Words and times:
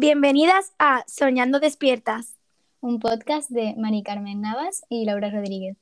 Bienvenidas 0.00 0.72
a 0.78 1.04
Soñando 1.06 1.60
Despiertas. 1.60 2.38
Un 2.80 3.00
podcast 3.00 3.50
de 3.50 3.74
Mari 3.76 4.02
Carmen 4.02 4.40
Navas 4.40 4.82
y 4.88 5.04
Laura 5.04 5.28
Rodríguez. 5.28 5.76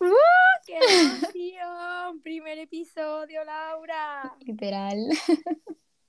¡Uh! 0.00 0.06
¡Qué 0.66 0.78
emoción! 0.78 2.20
Primer 2.22 2.58
episodio, 2.58 3.44
Laura. 3.44 4.34
Literal. 4.40 5.10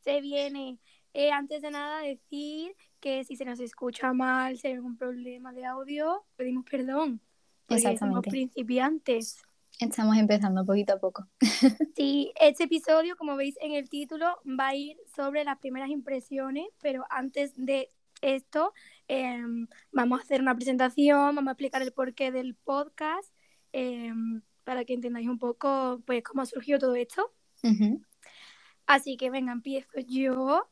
Se 0.05 0.21
viene. 0.21 0.79
Eh, 1.13 1.31
antes 1.31 1.61
de 1.61 1.71
nada, 1.71 1.99
decir 1.99 2.77
que 3.01 3.25
si 3.25 3.35
se 3.35 3.43
nos 3.43 3.59
escucha 3.59 4.13
mal, 4.13 4.57
si 4.57 4.67
hay 4.67 4.75
algún 4.75 4.95
problema 4.95 5.51
de 5.51 5.65
audio, 5.65 6.23
pedimos 6.37 6.63
perdón. 6.63 7.19
Porque 7.65 7.81
somos 7.81 7.93
Exactamente. 7.95 8.29
principiantes. 8.29 9.43
Estamos 9.79 10.17
empezando 10.17 10.65
poquito 10.65 10.93
a 10.93 10.99
poco. 10.99 11.27
Sí, 11.95 12.31
este 12.39 12.65
episodio, 12.65 13.15
como 13.17 13.35
veis 13.35 13.55
en 13.59 13.73
el 13.73 13.89
título, 13.89 14.39
va 14.45 14.69
a 14.69 14.75
ir 14.75 14.97
sobre 15.15 15.43
las 15.43 15.57
primeras 15.57 15.89
impresiones, 15.89 16.67
pero 16.81 17.05
antes 17.09 17.53
de 17.55 17.89
esto, 18.21 18.73
em, 19.07 19.67
vamos 19.91 20.19
a 20.19 20.23
hacer 20.23 20.41
una 20.41 20.55
presentación, 20.55 21.35
vamos 21.35 21.47
a 21.47 21.51
explicar 21.51 21.81
el 21.81 21.91
porqué 21.91 22.31
del 22.31 22.55
podcast, 22.55 23.31
em, 23.71 24.41
para 24.63 24.85
que 24.85 24.93
entendáis 24.93 25.27
un 25.27 25.39
poco 25.39 26.01
pues, 26.05 26.23
cómo 26.23 26.41
ha 26.41 26.45
surgido 26.45 26.79
todo 26.79 26.95
esto. 26.95 27.31
Así 28.85 29.17
que 29.17 29.29
venga, 29.29 29.51
empiezo 29.51 29.99
yo. 30.07 30.67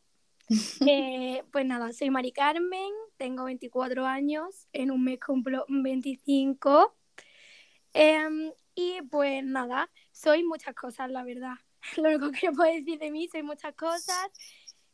Eh, 0.87 1.43
pues 1.51 1.65
nada, 1.65 1.91
soy 1.91 2.11
Mari 2.11 2.31
Carmen, 2.31 2.91
tengo 3.17 3.45
24 3.45 4.05
años, 4.05 4.67
en 4.73 4.91
un 4.91 5.03
mes 5.03 5.19
cumplo 5.19 5.65
25. 5.67 6.95
Y 8.75 9.01
pues 9.09 9.43
nada, 9.43 9.89
soy 10.11 10.43
muchas 10.43 10.75
cosas, 10.75 11.09
la 11.09 11.23
verdad. 11.23 11.55
Lo 11.97 12.09
único 12.09 12.31
que 12.31 12.51
puedo 12.51 12.71
decir 12.71 12.99
de 12.99 13.09
mí, 13.09 13.27
soy 13.29 13.41
muchas 13.41 13.73
cosas. 13.73 14.27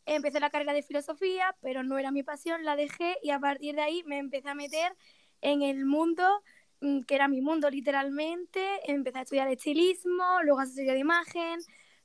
Empecé 0.06 0.40
la 0.40 0.50
carrera 0.50 0.73
de 0.73 0.84
filosofía, 0.84 1.56
pero 1.62 1.84
no 1.84 1.98
era 1.98 2.12
mi 2.12 2.23
pasión, 2.23 2.64
la 2.64 2.76
dejé 2.76 3.18
y 3.23 3.32
a 3.32 3.40
partir 3.40 3.76
de 3.76 3.82
ahí 3.82 4.04
me 4.06 4.20
empecé 4.20 4.50
a 4.50 4.56
meter 4.56 4.96
en 5.42 5.62
el 5.62 5.86
mundo 5.86 6.23
mm, 6.82 7.02
que 7.02 7.16
era 7.16 7.28
mi 7.28 7.42
mundo 7.42 7.70
literalmente. 7.70 8.62
Empecé 8.86 9.20
a 9.20 9.22
estudiar 9.23 9.48
estilismo, 9.48 10.42
luego 10.44 10.60
asesoría 10.60 10.94
de 10.94 11.00
imagen, 11.00 11.60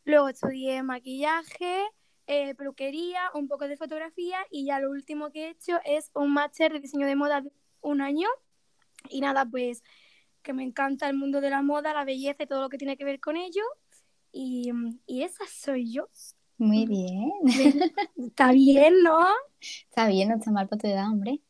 luego 0.05 0.29
estudié 0.29 0.83
maquillaje, 0.83 1.85
eh, 2.27 2.55
peluquería, 2.55 3.21
un 3.35 3.49
poco 3.49 3.69
de 3.69 3.77
fotografía 3.77 4.39
y 4.51 4.65
ya 4.67 4.81
lo 4.81 4.91
último 4.91 5.31
que 5.31 5.47
he 5.47 5.51
hecho 5.51 5.79
es 5.85 6.11
un 6.15 6.33
máster 6.33 6.73
de 6.73 6.81
diseño 6.81 7.07
de 7.07 7.17
moda 7.17 7.43
de 7.43 7.51
un 7.83 8.01
año. 8.01 8.29
Y 9.09 9.21
nada, 9.21 9.45
pues 9.47 9.83
que 10.47 10.53
me 10.53 10.63
encanta 10.63 11.09
el 11.09 11.17
mundo 11.17 11.41
de 11.41 11.51
la 11.51 11.61
moda, 11.61 11.93
la 11.93 12.05
belleza 12.05 12.45
y 12.45 12.47
todo 12.47 12.61
lo 12.61 12.69
que 12.69 12.79
tiene 12.79 12.97
que 12.97 13.05
ver 13.05 13.19
con 13.19 13.37
ello. 13.37 13.63
Y, 14.31 14.71
mm, 14.73 15.01
y 15.07 15.23
esa 15.25 15.45
soy 15.53 15.93
yo. 15.93 16.09
Muy 16.57 16.87
bien. 16.87 17.33
Está 18.17 18.53
bien, 18.53 19.03
¿no? 19.03 19.27
Está 19.61 20.07
bien, 20.07 20.29
no 20.29 20.37
está 20.37 20.53
mal 20.53 20.69
para 20.69 20.81
tu 20.81 20.87
edad, 20.87 21.11
hombre. 21.11 21.41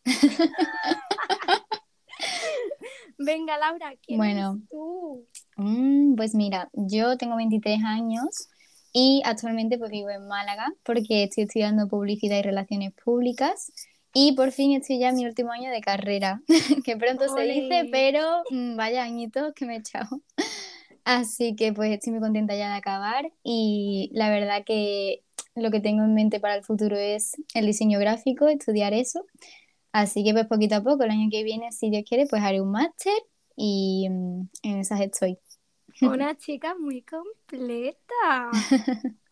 Venga, 3.18 3.58
Laura, 3.58 3.92
¿quién 4.02 4.18
Bueno. 4.18 4.52
eres 4.56 4.68
tú? 4.70 5.26
Mm, 5.56 6.14
pues 6.16 6.34
mira, 6.34 6.70
yo 6.72 7.16
tengo 7.16 7.36
23 7.36 7.80
años 7.84 8.48
y 8.92 9.22
actualmente 9.24 9.78
pues 9.78 9.90
vivo 9.90 10.10
en 10.10 10.26
Málaga 10.26 10.72
porque 10.82 11.24
estoy 11.24 11.44
estudiando 11.44 11.88
publicidad 11.88 12.38
y 12.38 12.42
relaciones 12.42 12.92
públicas 12.92 13.72
y 14.18 14.32
por 14.32 14.50
fin 14.50 14.72
estoy 14.72 14.98
ya 14.98 15.10
en 15.10 15.16
mi 15.16 15.26
último 15.26 15.52
año 15.52 15.70
de 15.70 15.82
carrera, 15.82 16.40
que 16.86 16.96
pronto 16.96 17.28
se 17.28 17.42
dice, 17.42 17.86
pero 17.92 18.44
mm, 18.48 18.74
vaya 18.74 19.02
añitos 19.02 19.52
que 19.52 19.66
me 19.66 19.74
he 19.74 19.78
echado. 19.80 20.22
Así 21.04 21.54
que 21.54 21.74
pues 21.74 21.92
estoy 21.92 22.14
muy 22.14 22.22
contenta 22.22 22.56
ya 22.56 22.70
de 22.70 22.76
acabar 22.76 23.30
y 23.42 24.08
la 24.14 24.30
verdad 24.30 24.64
que 24.64 25.22
lo 25.54 25.70
que 25.70 25.80
tengo 25.80 26.02
en 26.02 26.14
mente 26.14 26.40
para 26.40 26.54
el 26.54 26.64
futuro 26.64 26.96
es 26.96 27.36
el 27.52 27.66
diseño 27.66 27.98
gráfico, 28.00 28.48
estudiar 28.48 28.94
eso. 28.94 29.26
Así 29.92 30.24
que 30.24 30.32
pues 30.32 30.46
poquito 30.46 30.76
a 30.76 30.82
poco, 30.82 31.04
el 31.04 31.10
año 31.10 31.28
que 31.30 31.44
viene, 31.44 31.70
si 31.72 31.90
Dios 31.90 32.04
quiere, 32.08 32.26
pues 32.26 32.42
haré 32.42 32.62
un 32.62 32.70
máster 32.70 33.12
y 33.54 34.08
mm, 34.08 34.48
en 34.62 34.78
esas 34.78 35.02
estoy. 35.02 35.36
Una 36.00 36.34
chica 36.38 36.74
muy 36.74 37.02
completa. 37.02 38.50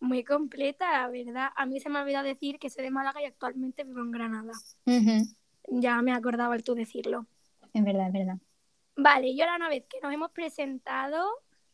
Muy 0.00 0.22
completa, 0.24 0.90
la 0.92 1.08
verdad. 1.08 1.48
A 1.56 1.66
mí 1.66 1.80
se 1.80 1.88
me 1.88 1.98
ha 1.98 2.02
olvidado 2.02 2.24
decir 2.26 2.58
que 2.58 2.70
soy 2.70 2.84
de 2.84 2.90
Málaga 2.90 3.20
y 3.20 3.24
actualmente 3.24 3.84
vivo 3.84 4.00
en 4.00 4.10
Granada. 4.12 4.52
Ujú, 4.86 5.26
Ya 5.70 6.00
me 6.02 6.12
acordaba 6.12 6.54
el 6.54 6.62
tú 6.64 6.74
decirlo. 6.74 7.26
Es 7.74 7.84
verdad, 7.84 8.06
es 8.06 8.12
verdad. 8.12 8.36
Vale, 8.96 9.28
y 9.28 9.40
ahora 9.40 9.56
una 9.56 9.68
vez 9.68 9.84
que 9.88 10.00
nos 10.00 10.12
hemos 10.12 10.30
presentado, 10.30 11.26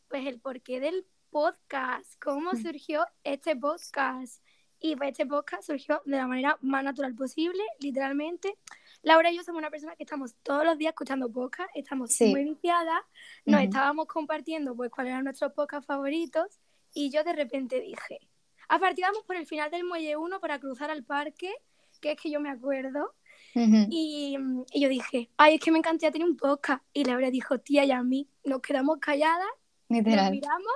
pues 0.08 0.26
el 0.26 0.40
porqué 0.40 0.80
del 0.80 1.06
podcast, 1.30 2.12
cómo 2.22 2.52
Mm. 2.52 2.62
surgió 2.62 3.06
este 3.24 3.54
podcast. 3.56 4.42
Y 4.80 4.96
pues 4.96 5.10
este 5.12 5.24
podcast 5.26 5.64
surgió 5.64 6.02
de 6.04 6.16
la 6.16 6.26
manera 6.26 6.58
más 6.60 6.82
natural 6.84 7.14
posible, 7.14 7.62
literalmente. 7.80 8.54
Laura 9.02 9.30
y 9.30 9.36
yo 9.36 9.42
somos 9.42 9.58
una 9.60 9.70
persona 9.70 9.96
que 9.96 10.02
estamos 10.02 10.34
todos 10.42 10.64
los 10.64 10.76
días 10.76 10.90
escuchando 10.90 11.30
podcast, 11.30 11.70
estamos 11.74 12.12
Sí. 12.12 12.30
muy 12.30 12.44
viciadas, 12.44 13.00
nos 13.46 13.60
Ujú. 13.60 13.64
estábamos 13.68 14.06
compartiendo 14.06 14.74
pues 14.74 14.90
cuáles 14.90 15.12
eran 15.12 15.24
nuestros 15.24 15.52
podcasts 15.52 15.86
favoritos 15.86 16.58
y 16.94 17.10
yo 17.10 17.22
de 17.24 17.32
repente 17.34 17.80
dije, 17.80 18.20
aparte 18.68 19.02
vamos 19.02 19.22
por 19.26 19.36
el 19.36 19.46
final 19.46 19.70
del 19.70 19.84
Muelle 19.84 20.16
1 20.16 20.40
para 20.40 20.58
cruzar 20.58 20.90
al 20.90 21.04
parque, 21.04 21.52
que 22.00 22.12
es 22.12 22.20
que 22.20 22.30
yo 22.30 22.40
me 22.40 22.50
acuerdo, 22.50 23.14
Ujú. 23.54 23.86
y, 23.90 24.36
mm, 24.38 24.64
y 24.72 24.80
yo 24.80 24.88
dije, 24.88 25.28
ay, 25.36 25.56
es 25.56 25.60
que 25.60 25.70
me 25.70 25.78
encantaría 25.78 26.10
tener 26.12 26.26
un 26.28 26.36
podcast. 26.36 26.82
Y 26.92 27.04
Laura 27.04 27.30
dijo, 27.30 27.58
tía, 27.58 27.84
y 27.84 27.90
a 27.90 28.02
mí 28.02 28.28
nos 28.44 28.60
quedamos 28.62 28.98
calladas, 29.00 29.46
nos 29.88 29.98
Literal. 29.98 30.30
miramos 30.30 30.72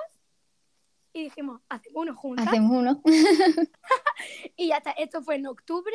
y 1.12 1.25
dijimos, 1.25 1.61
hacemos 1.69 2.03
uno 2.03 2.15
juntas. 2.15 2.47
Hacemos 2.47 2.71
uno. 2.77 3.03
Y 4.56 4.69
ya 4.69 4.79
está, 4.79 4.91
esto 4.93 5.23
fue 5.23 5.37
en 5.37 5.47
octubre, 5.47 5.95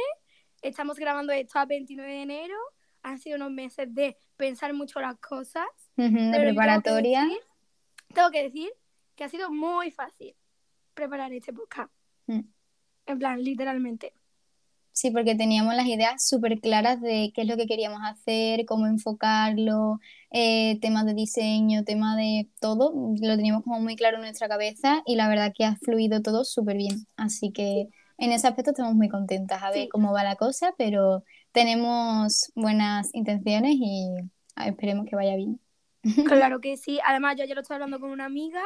estamos 0.62 0.98
grabando 0.98 1.34
esto 1.34 1.60
a 1.60 1.66
29 1.66 2.12
de 2.12 2.22
enero, 2.22 2.56
han 3.02 3.20
sido 3.20 3.36
unos 3.36 3.52
meses 3.52 3.94
de 3.94 4.18
pensar 4.38 4.74
mucho 4.74 5.00
las 5.02 5.18
cosas. 5.20 5.66
Ujú, 5.98 6.06
De 6.08 6.10
pero 6.10 6.22
yo 6.24 6.30
tengo 6.32 6.40
que 6.40 6.44
preparatoria. 6.54 7.22
decir- 7.24 7.40
Tengo 8.14 8.32
que 8.32 8.44
decir 8.44 8.72
que 9.16 9.24
ha 9.24 9.30
sido 9.30 9.52
muy 9.52 9.92
fácil 9.92 10.36
preparar 10.94 11.32
este 11.34 11.54
podcast. 11.54 11.92
Mm. 12.28 12.42
En 13.06 13.20
plan, 13.20 13.44
literalmente. 13.44 14.14
Sí, 14.96 15.10
porque 15.10 15.34
teníamos 15.34 15.74
las 15.76 15.88
ideas 15.88 16.24
súper 16.24 16.60
claras 16.60 17.02
de 17.02 17.32
qué 17.34 17.42
es 17.42 17.48
lo 17.48 17.58
que 17.58 17.66
queríamos 17.66 18.02
hacer, 18.04 18.66
cómo 18.68 18.86
enfocarlo, 18.86 20.00
eh, 20.30 20.78
temas 20.82 21.06
de 21.08 21.16
diseño, 21.16 21.84
tema 21.84 22.16
de 22.16 22.48
todo, 22.62 22.94
lo 23.20 23.36
teníamos 23.36 23.64
como 23.64 23.80
muy 23.80 23.96
claro 23.96 24.18
en 24.18 24.22
nuestra 24.24 24.48
cabeza 24.48 25.02
y 25.08 25.16
la 25.16 25.28
verdad 25.28 25.52
que 25.56 25.66
ha 25.66 25.76
fluido 25.78 26.22
todo 26.22 26.46
súper 26.46 26.78
bien. 26.78 27.08
Así 27.18 27.52
que 27.52 27.88
en 28.20 28.32
ese 28.32 28.48
aspecto 28.48 28.70
estamos 28.70 28.94
muy 28.94 29.10
contentas 29.10 29.64
a 29.64 29.72
ver 29.72 29.84
Sí. 29.84 29.90
cómo 29.90 30.14
va 30.14 30.24
la 30.24 30.36
cosa, 30.36 30.76
pero 30.78 31.24
tenemos 31.52 32.52
buenas 32.56 33.10
intenciones 33.16 33.74
y 33.76 34.10
esperemos 34.64 35.08
que 35.10 35.16
vaya 35.16 35.36
bien. 35.36 35.60
Claro 36.52 36.62
que 36.62 36.78
sí. 36.78 37.00
Además, 37.04 37.36
yo 37.38 37.44
ayer 37.44 37.56
lo 37.56 37.62
estaba 37.62 37.78
hablando 37.78 38.00
con 38.00 38.12
una 38.12 38.26
amiga 38.26 38.62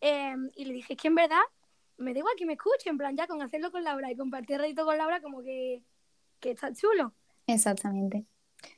eh, 0.00 0.34
y 0.56 0.64
le 0.64 0.72
dije 0.74 0.94
"Es 0.94 0.98
que 1.00 1.08
en 1.08 1.14
verdad 1.14 1.40
me 1.98 2.12
da 2.12 2.18
igual 2.20 2.34
que 2.36 2.46
me 2.46 2.54
escuche, 2.54 2.88
en 2.88 2.96
plan 2.98 3.16
ya 3.16 3.26
con 3.26 3.42
hacerlo 3.42 3.70
con 3.70 3.84
Laura 3.84 4.10
y 4.10 4.16
compartir 4.16 4.58
ratito 4.58 4.84
con 4.84 4.96
Laura 4.96 5.20
como 5.20 5.42
que, 5.42 5.82
que 6.40 6.50
está 6.52 6.72
chulo. 6.72 7.12
Exactamente. 7.46 8.24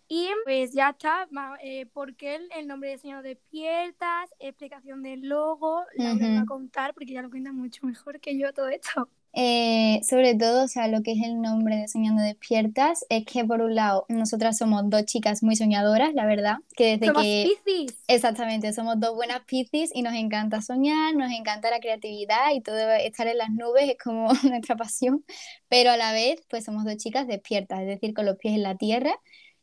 Y 0.09 0.29
pues 0.45 0.73
ya 0.73 0.91
está, 0.91 1.29
eh, 1.63 1.87
porque 1.93 2.37
el, 2.37 2.49
el 2.55 2.67
nombre 2.67 2.91
de 2.91 2.99
Señor 2.99 3.23
Despiertas, 3.23 4.31
explicación 4.39 5.03
del 5.03 5.29
logo, 5.29 5.81
Ujú. 5.97 6.35
va 6.37 6.41
a 6.43 6.47
contar 6.47 6.95
porque 6.95 7.13
ya 7.13 7.23
lo 7.23 7.31
cuenta 7.31 7.53
mucho 7.53 7.87
mejor 7.87 8.21
que 8.21 8.39
yo 8.39 8.53
todo 8.53 8.69
esto. 8.69 9.09
Eh, 9.35 10.01
sobre 10.07 10.35
todo, 10.35 10.65
o 10.65 10.69
sea, 10.69 10.89
lo 10.89 11.03
que 11.03 11.13
es 11.13 11.23
el 11.23 11.41
nombre 11.41 11.77
de 11.77 11.89
Soñando 11.89 12.23
Despiertas 12.23 13.07
es 13.09 13.25
que 13.25 13.45
por 13.45 13.63
un 13.63 13.75
lado 13.75 14.05
nosotras 14.09 14.59
somos 14.59 14.83
dos 14.91 15.07
chicas 15.07 15.43
muy 15.43 15.57
soñadoras, 15.57 16.13
la 16.13 16.27
verdad, 16.27 16.57
que 16.77 16.99
desde 16.99 17.07
Somos 17.07 17.23
que 17.23 17.51
Piscis. 17.65 17.99
exactamente 18.09 18.73
somos 18.75 19.01
dos 19.01 19.15
buenas 19.15 19.41
piscis 19.47 19.91
y 19.95 20.03
nos 20.03 20.13
encanta 20.15 20.61
soñar, 20.61 21.15
nos 21.15 21.33
encanta 21.33 21.71
la 21.71 21.81
creatividad 21.81 22.53
y 22.55 22.61
todo 22.61 22.79
estar 22.93 23.27
en 23.27 23.39
las 23.39 23.49
nubes 23.51 23.89
es 23.89 23.97
como 24.03 24.29
nuestra 24.43 24.77
pasión, 24.77 25.25
pero 25.69 25.91
a 25.91 25.97
la 25.97 26.13
vez 26.13 26.43
pues 26.51 26.65
somos 26.65 26.85
dos 26.85 26.99
chicas 26.99 27.27
despiertas, 27.27 27.81
es 27.81 27.87
decir, 27.87 28.13
con 28.13 28.27
los 28.27 28.37
pies 28.37 28.55
en 28.55 28.63
la 28.63 28.77
tierra 28.77 29.15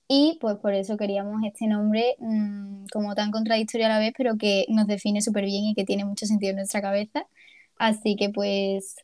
y 0.08 0.40
pues 0.42 0.58
por 0.58 0.74
eso 0.74 0.98
queríamos 0.98 1.44
este 1.46 1.68
nombre 1.68 2.16
mm, 2.18 2.86
como 2.92 3.14
tan 3.14 3.30
contradictorio 3.30 3.86
a 3.86 3.90
la 3.90 4.00
vez, 4.00 4.14
pero 4.18 4.38
que 4.38 4.66
nos 4.70 4.88
define 4.88 5.22
súper 5.22 5.46
bien 5.46 5.66
y 5.66 5.76
que 5.76 5.86
tiene 5.86 6.04
mucho 6.06 6.26
sentido 6.26 6.50
en 6.50 6.56
nuestra 6.58 6.82
cabeza. 6.82 7.28
Así 7.78 8.16
que 8.16 8.30
pues 8.30 8.96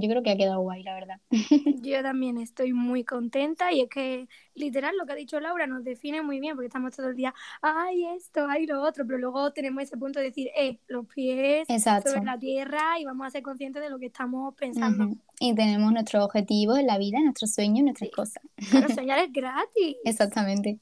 yo 0.00 0.08
creo 0.08 0.22
que 0.22 0.30
ha 0.30 0.36
quedado 0.36 0.60
guay, 0.60 0.82
la 0.82 0.94
verdad. 0.94 1.20
Yo 1.82 2.02
también 2.02 2.38
estoy 2.38 2.72
muy 2.72 3.04
contenta 3.04 3.72
y 3.72 3.82
es 3.82 3.88
que 3.88 4.28
literal 4.54 4.96
lo 4.98 5.06
que 5.06 5.12
ha 5.12 5.16
dicho 5.16 5.38
Laura 5.40 5.66
nos 5.66 5.84
define 5.84 6.22
muy 6.22 6.40
bien 6.40 6.54
porque 6.56 6.66
estamos 6.66 6.94
todo 6.94 7.08
el 7.08 7.16
día, 7.16 7.32
ay 7.62 8.04
esto, 8.16 8.46
ay 8.48 8.66
lo 8.66 8.82
otro, 8.82 9.06
pero 9.06 9.18
luego 9.18 9.52
tenemos 9.52 9.84
ese 9.84 9.96
punto 9.96 10.18
de 10.18 10.26
decir, 10.26 10.48
eh, 10.56 10.78
los 10.88 11.06
pies 11.06 11.64
Exacto. 11.68 12.10
sobre 12.10 12.24
la 12.24 12.38
tierra 12.38 12.98
y 12.98 13.04
vamos 13.04 13.26
a 13.26 13.30
ser 13.30 13.42
conscientes 13.42 13.82
de 13.82 13.90
lo 13.90 13.98
que 13.98 14.06
estamos 14.06 14.54
pensando. 14.54 15.08
Y 15.42 15.54
tenemos 15.54 15.90
nuestros 15.92 16.22
objetivos 16.22 16.78
en 16.78 16.86
la 16.86 16.98
vida, 16.98 17.18
nuestros 17.20 17.54
sueños, 17.54 17.84
nuestras 17.84 18.10
Sí. 18.10 18.14
cosas. 18.14 18.42
Claro, 18.70 18.88
soñar 19.04 19.18
es 19.20 19.32
gratis. 19.32 19.96
Exactamente. 20.04 20.80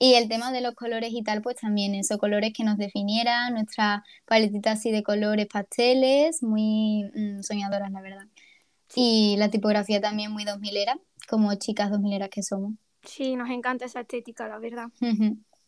Y 0.00 0.14
el 0.14 0.28
tema 0.28 0.50
de 0.50 0.60
los 0.60 0.74
colores 0.74 1.12
y 1.12 1.22
tal, 1.22 1.42
pues 1.42 1.56
también 1.56 1.94
eso, 1.94 2.18
colores 2.18 2.52
que 2.52 2.64
nos 2.64 2.76
definieran, 2.76 3.54
nuestra 3.54 4.02
paletita 4.24 4.72
así 4.72 4.90
de 4.90 5.02
colores 5.04 5.46
pasteles, 5.46 6.42
muy 6.42 7.04
mm, 7.14 7.42
soñadoras, 7.42 7.92
la 7.92 8.00
verdad. 8.00 8.26
Y 8.94 9.36
la 9.38 9.50
tipografía 9.50 10.00
también 10.00 10.32
muy 10.32 10.44
2000 10.44 10.76
era, 10.76 10.98
como 11.28 11.54
chicas 11.54 11.90
2000 11.90 12.12
eras 12.12 12.28
que 12.30 12.42
somos. 12.42 12.74
Sí, 13.04 13.36
nos 13.36 13.48
encanta 13.50 13.84
esa 13.84 14.00
estética, 14.00 14.48
la 14.48 14.58
verdad. 14.58 14.88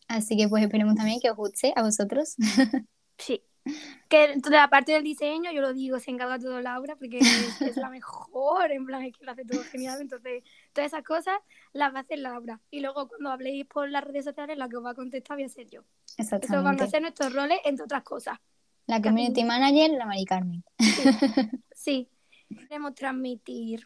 Así 0.07 0.37
que 0.37 0.47
pues 0.47 0.63
esperemos 0.63 0.95
también 0.95 1.19
que 1.19 1.31
os 1.31 1.37
guste 1.37 1.73
a 1.75 1.83
vosotros. 1.83 2.35
Sí. 3.17 3.43
Que 4.09 4.35
la 4.49 4.69
parte 4.69 4.91
del 4.91 5.03
diseño, 5.03 5.51
yo 5.51 5.61
lo 5.61 5.73
digo, 5.73 5.99
se 5.99 6.11
encarga 6.11 6.37
todo 6.39 6.59
Laura 6.59 6.95
porque 6.95 7.19
es, 7.19 7.77
la 7.77 7.89
mejor, 7.89 8.71
en 8.71 8.85
plan, 8.85 9.03
es 9.03 9.15
que 9.15 9.23
lo 9.23 9.31
hace 9.31 9.45
todo 9.45 9.63
genial. 9.63 10.01
Entonces, 10.01 10.43
todas 10.73 10.91
esas 10.91 11.03
cosas 11.03 11.35
las 11.71 11.93
va 11.93 11.99
a 11.99 12.01
hacer 12.01 12.19
Laura. 12.19 12.59
Y 12.71 12.81
luego, 12.81 13.07
cuando 13.07 13.29
habléis 13.29 13.65
por 13.65 13.89
las 13.89 14.03
redes 14.03 14.25
sociales, 14.25 14.57
la 14.57 14.67
que 14.67 14.77
os 14.77 14.83
va 14.83 14.89
a 14.89 14.95
contestar 14.95 15.37
voy 15.37 15.45
a 15.45 15.49
ser 15.49 15.69
yo. 15.69 15.83
Exactamente. 16.17 16.55
Eso 16.55 16.63
van 16.63 16.81
a 16.81 16.87
ser 16.87 17.01
nuestros 17.01 17.33
roles, 17.33 17.59
entre 17.63 17.85
otras 17.85 18.03
cosas. 18.03 18.39
La 18.87 19.01
community 19.01 19.43
manager, 19.45 19.91
la 19.91 20.05
Mari 20.05 20.25
Carmen. 20.25 20.63
Sí. 21.73 22.09
Queremos 22.55 22.95
transmitir. 22.95 23.85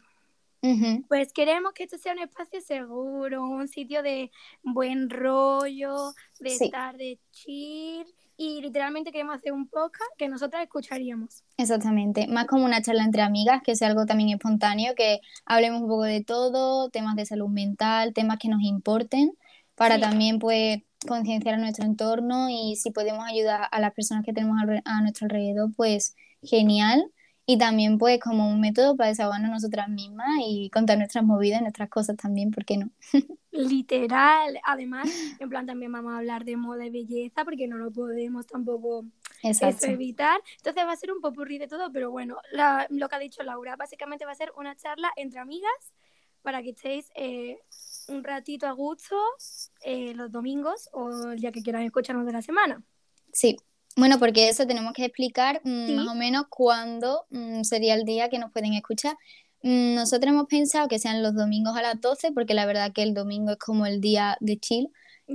Pues 1.08 1.32
queremos 1.32 1.72
que 1.72 1.84
esto 1.84 1.98
sea 1.98 2.12
un 2.12 2.18
espacio 2.18 2.60
seguro, 2.60 3.44
un 3.44 3.68
sitio 3.68 4.02
de 4.02 4.30
buen 4.62 5.08
rollo, 5.08 6.12
de 6.40 6.48
estar 6.48 6.96
de 6.96 7.18
chill 7.30 8.04
y 8.36 8.60
literalmente 8.60 9.12
queremos 9.12 9.36
hacer 9.36 9.52
un 9.52 9.68
podcast 9.68 10.10
que 10.16 10.28
nosotras 10.28 10.62
escucharíamos. 10.62 11.44
Exactamente, 11.56 12.26
más 12.28 12.46
como 12.46 12.64
una 12.64 12.82
charla 12.82 13.04
entre 13.04 13.22
amigas, 13.22 13.62
que 13.62 13.76
sea 13.76 13.88
algo 13.88 14.04
también 14.06 14.30
espontáneo, 14.30 14.94
que 14.96 15.20
hablemos 15.44 15.82
un 15.82 15.88
poco 15.88 16.04
de 16.04 16.22
todo, 16.24 16.90
temas 16.90 17.16
de 17.16 17.26
salud 17.26 17.48
mental, 17.48 18.12
temas 18.12 18.38
que 18.38 18.48
nos 18.48 18.62
importen, 18.62 19.36
para 19.74 20.00
también 20.00 20.40
pues 20.40 20.82
concienciar 21.06 21.54
a 21.54 21.58
nuestro 21.58 21.84
entorno 21.84 22.48
y 22.50 22.74
si 22.76 22.90
podemos 22.90 23.24
ayudar 23.26 23.68
a 23.70 23.80
las 23.80 23.92
personas 23.92 24.24
que 24.24 24.32
tenemos 24.32 24.58
a 24.84 25.00
nuestro 25.02 25.26
alrededor, 25.26 25.70
pues 25.76 26.16
genial. 26.42 27.12
Y 27.50 27.56
también 27.56 27.96
pues 27.96 28.20
como 28.20 28.46
un 28.46 28.60
método 28.60 28.94
para 28.94 29.08
desahogarnos 29.08 29.50
nosotras 29.50 29.88
mismas 29.88 30.28
y 30.46 30.68
contar 30.68 30.98
nuestras 30.98 31.24
movidas, 31.24 31.62
nuestras 31.62 31.88
cosas 31.88 32.14
también, 32.14 32.50
¿por 32.50 32.66
qué 32.66 32.76
no? 32.76 32.90
Literal. 33.52 34.60
Además, 34.64 35.08
en 35.38 35.48
plan 35.48 35.64
también 35.64 35.90
vamos 35.90 36.12
a 36.12 36.18
hablar 36.18 36.44
de 36.44 36.58
moda 36.58 36.84
y 36.84 36.90
belleza 36.90 37.46
porque 37.46 37.66
no 37.66 37.78
lo 37.78 37.90
podemos 37.90 38.46
tampoco 38.46 39.06
evitar. 39.42 40.38
Entonces 40.58 40.84
va 40.84 40.92
a 40.92 40.96
ser 40.96 41.10
un 41.10 41.22
popurrí 41.22 41.56
de 41.56 41.68
todo, 41.68 41.90
pero 41.90 42.10
bueno, 42.10 42.36
lo 42.90 43.08
que 43.08 43.16
ha 43.16 43.18
dicho 43.18 43.42
Laura, 43.42 43.76
básicamente 43.76 44.26
va 44.26 44.32
a 44.32 44.34
ser 44.34 44.52
una 44.54 44.76
charla 44.76 45.10
entre 45.16 45.40
amigas 45.40 45.94
para 46.42 46.62
que 46.62 46.72
estéis 46.72 47.10
eh, 47.14 47.56
un 48.08 48.24
ratito 48.24 48.66
a 48.66 48.72
gusto 48.72 49.16
eh, 49.80 50.12
los 50.12 50.30
domingos 50.30 50.90
o 50.92 51.30
el 51.30 51.40
día 51.40 51.50
que 51.50 51.62
quieran 51.62 51.80
escucharnos 51.80 52.26
de 52.26 52.32
la 52.32 52.42
semana. 52.42 52.82
Sí, 53.32 53.56
bueno, 53.96 54.18
porque 54.18 54.48
eso 54.48 54.66
tenemos 54.66 54.92
que 54.92 55.04
explicar 55.04 55.60
mm, 55.64 55.94
más 55.94 56.08
o 56.08 56.14
menos 56.14 56.44
cuándo 56.48 57.26
mm, 57.30 57.62
sería 57.62 57.94
el 57.94 58.04
día 58.04 58.28
que 58.28 58.38
nos 58.38 58.52
pueden 58.52 58.74
escuchar. 58.74 59.16
Mm, 59.62 59.94
nosotros 59.94 60.32
hemos 60.32 60.46
pensado 60.46 60.88
que 60.88 60.98
sean 60.98 61.22
los 61.22 61.34
domingos 61.34 61.76
a 61.76 61.82
las 61.82 62.00
12, 62.00 62.32
porque 62.32 62.54
la 62.54 62.66
verdad 62.66 62.92
que 62.92 63.02
el 63.02 63.14
domingo 63.14 63.52
es 63.52 63.58
como 63.58 63.86
el 63.86 64.00
día 64.00 64.36
de 64.40 64.58
chill. 64.58 64.88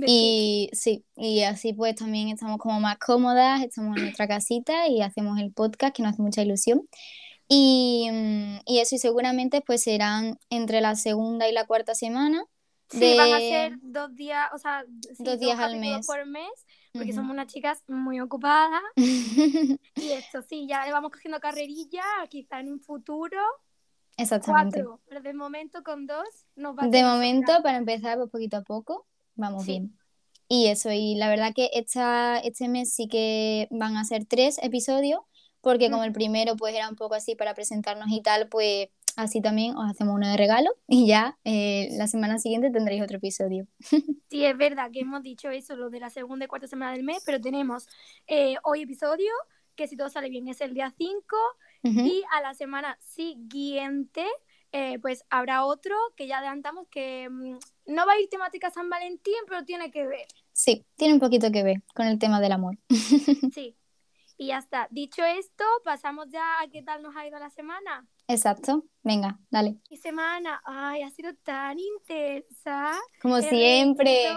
y 0.06 0.70
sí, 0.72 1.04
y 1.14 1.42
así 1.42 1.72
pues 1.72 1.94
también 1.94 2.28
estamos 2.28 2.58
como 2.58 2.80
más 2.80 2.98
cómodas, 2.98 3.62
estamos 3.62 3.96
en 3.96 4.04
nuestra 4.04 4.26
casita 4.26 4.88
y 4.88 5.02
hacemos 5.02 5.38
el 5.38 5.52
podcast 5.52 5.94
que 5.94 6.02
nos 6.02 6.14
hace 6.14 6.22
mucha 6.22 6.42
ilusión. 6.42 6.88
Y, 7.46 8.08
y 8.64 8.78
eso 8.78 8.94
y 8.94 8.98
seguramente 8.98 9.60
pues 9.60 9.82
serán 9.82 10.38
entre 10.48 10.80
la 10.80 10.96
segunda 10.96 11.48
y 11.48 11.52
la 11.52 11.66
cuarta 11.66 11.94
semana. 11.94 12.44
Sí, 12.88 13.16
van 13.16 13.32
a 13.32 13.38
ser 13.38 13.78
dos 13.82 14.14
días, 14.14 14.48
o 14.54 14.58
sea, 14.58 14.84
dos 15.18 15.38
días 15.38 15.58
al 15.58 15.78
mes. 15.78 16.06
por 16.06 16.26
mes 16.26 16.48
porque 16.94 17.12
somos 17.12 17.32
unas 17.32 17.48
chicas 17.48 17.82
muy 17.88 18.20
ocupadas. 18.20 18.82
y 18.96 20.10
esto 20.12 20.42
sí, 20.42 20.66
ya 20.68 20.90
vamos 20.92 21.10
cogiendo 21.10 21.40
carrerilla, 21.40 22.04
quizá 22.30 22.60
en 22.60 22.72
un 22.72 22.80
futuro. 22.80 23.40
Exactamente. 24.16 24.82
Cuatro, 24.82 25.00
pero 25.08 25.20
de 25.20 25.34
momento 25.34 25.82
con 25.82 26.06
dos 26.06 26.28
nos 26.54 26.76
va 26.76 26.86
De 26.86 27.02
momento, 27.02 27.52
para 27.64 27.78
empezar, 27.78 28.16
pues 28.16 28.30
poquito 28.30 28.58
a 28.58 28.62
poco, 28.62 29.06
vamos 29.34 29.66
bien. 29.66 29.98
Y 30.46 30.66
eso, 30.68 30.92
y 30.92 31.16
la 31.16 31.28
verdad 31.28 31.52
que 31.52 31.70
esta, 31.72 32.38
este 32.38 32.68
mes 32.68 32.94
sí 32.94 33.08
que 33.08 33.66
van 33.70 33.96
a 33.96 34.04
ser 34.04 34.24
tres 34.24 34.58
episodios, 34.62 35.20
porque 35.60 35.90
como 35.90 36.04
el 36.04 36.12
primero 36.12 36.54
pues 36.56 36.74
era 36.74 36.88
un 36.88 36.96
poco 36.96 37.14
así 37.14 37.34
para 37.34 37.54
presentarnos 37.54 38.08
y 38.12 38.22
tal, 38.22 38.48
pues 38.48 38.88
Así 39.16 39.40
también 39.40 39.76
os 39.76 39.90
hacemos 39.90 40.14
uno 40.14 40.28
de 40.28 40.36
regalo 40.36 40.70
y 40.88 41.06
ya 41.06 41.38
eh, 41.44 41.88
la 41.92 42.06
semana 42.06 42.38
siguiente 42.38 42.70
tendréis 42.70 43.02
otro 43.02 43.18
episodio. 43.18 43.66
Sí, 44.30 44.44
es 44.44 44.56
verdad 44.56 44.90
que 44.90 45.00
hemos 45.00 45.22
dicho 45.22 45.48
eso, 45.48 45.76
lo 45.76 45.90
de 45.90 46.00
la 46.00 46.10
segunda 46.10 46.46
y 46.46 46.48
cuarta 46.48 46.66
semana 46.66 46.90
del 46.90 47.04
mes, 47.04 47.22
pero 47.24 47.40
tenemos 47.40 47.86
eh, 48.26 48.56
hoy 48.64 48.82
episodio, 48.82 49.30
que 49.76 49.86
si 49.86 49.96
todo 49.96 50.08
sale 50.08 50.28
bien 50.28 50.48
es 50.48 50.60
el 50.60 50.74
día 50.74 50.92
5, 50.98 51.36
y 51.84 52.24
a 52.32 52.40
la 52.40 52.52
semana 52.54 52.98
siguiente 53.00 54.26
eh, 54.76 54.98
pues 54.98 55.24
habrá 55.30 55.64
otro 55.66 55.94
que 56.16 56.26
ya 56.26 56.38
adelantamos 56.38 56.88
que 56.88 57.28
mm, 57.30 57.58
no 57.94 58.06
va 58.06 58.14
a 58.14 58.20
ir 58.20 58.28
temática 58.28 58.72
San 58.72 58.90
Valentín, 58.90 59.36
pero 59.46 59.64
tiene 59.64 59.92
que 59.92 60.04
ver. 60.04 60.26
Sí, 60.52 60.84
tiene 60.96 61.14
un 61.14 61.20
poquito 61.20 61.52
que 61.52 61.62
ver 61.62 61.76
con 61.94 62.08
el 62.08 62.18
tema 62.18 62.40
del 62.40 62.50
amor. 62.50 62.76
Sí. 63.54 63.76
Y 64.36 64.48
ya 64.48 64.58
está. 64.58 64.88
Dicho 64.90 65.22
esto, 65.22 65.62
pasamos 65.84 66.28
ya 66.28 66.60
a 66.60 66.66
qué 66.66 66.82
tal 66.82 67.02
nos 67.02 67.14
ha 67.14 67.24
ido 67.24 67.38
la 67.38 67.50
semana. 67.50 68.04
Exacto. 68.28 68.84
Venga, 69.02 69.38
dale. 69.50 69.76
Mi 69.90 69.98
semana, 69.98 70.62
ay, 70.64 71.02
ha 71.02 71.10
sido 71.10 71.34
tan 71.42 71.78
intensa. 71.78 72.92
Como 73.20 73.40
siempre. 73.40 74.28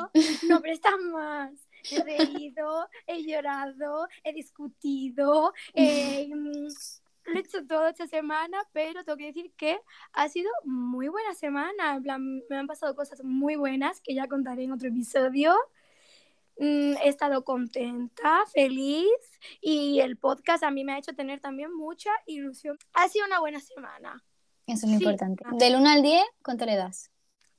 no 0.50 0.62
prestas 0.62 1.00
más. 1.12 1.52
He 1.90 2.04
reído, 2.04 2.90
he 3.06 3.24
llorado, 3.24 4.08
he 4.26 4.34
discutido, 4.34 5.54
eh, 5.74 6.28
lo 6.30 7.34
he 7.34 7.40
hecho 7.40 7.66
todo 7.66 7.88
esta 7.88 8.08
semana, 8.08 8.58
pero 8.74 9.04
tengo 9.04 9.18
que 9.18 9.28
decir 9.28 9.54
que 9.56 9.80
ha 10.14 10.28
sido 10.28 10.50
muy 10.66 11.08
buena 11.08 11.34
semana. 11.34 11.96
En 11.96 12.04
plan, 12.04 12.42
me 12.50 12.58
han 12.58 12.68
pasado 12.68 12.96
cosas 12.96 13.24
muy 13.24 13.56
buenas 13.56 14.02
que 14.02 14.16
ya 14.16 14.28
contaré 14.28 14.64
en 14.64 14.72
otro 14.72 14.90
episodio. 14.90 15.56
Mm, 16.60 16.98
he 17.04 17.08
estado 17.08 17.44
contenta, 17.44 18.44
feliz 18.52 19.06
y 19.62 20.00
el 20.00 20.18
podcast 20.18 20.64
a 20.64 20.72
mí 20.72 20.84
me 20.84 20.94
ha 20.94 20.98
hecho 20.98 21.14
tener 21.14 21.40
también 21.40 21.72
mucha 21.74 22.10
ilusión. 22.26 22.78
Ha 22.94 23.08
sido 23.10 23.26
una 23.28 23.40
buena 23.40 23.60
semana. 23.60 24.24
Eso 24.66 24.86
es 24.86 24.92
lo 24.92 24.98
importante. 24.98 25.44
Del 25.60 25.76
1 25.76 25.90
al 25.90 26.02
10, 26.02 26.24
¿cuánto 26.44 26.66
le 26.66 26.76
das? 26.76 27.12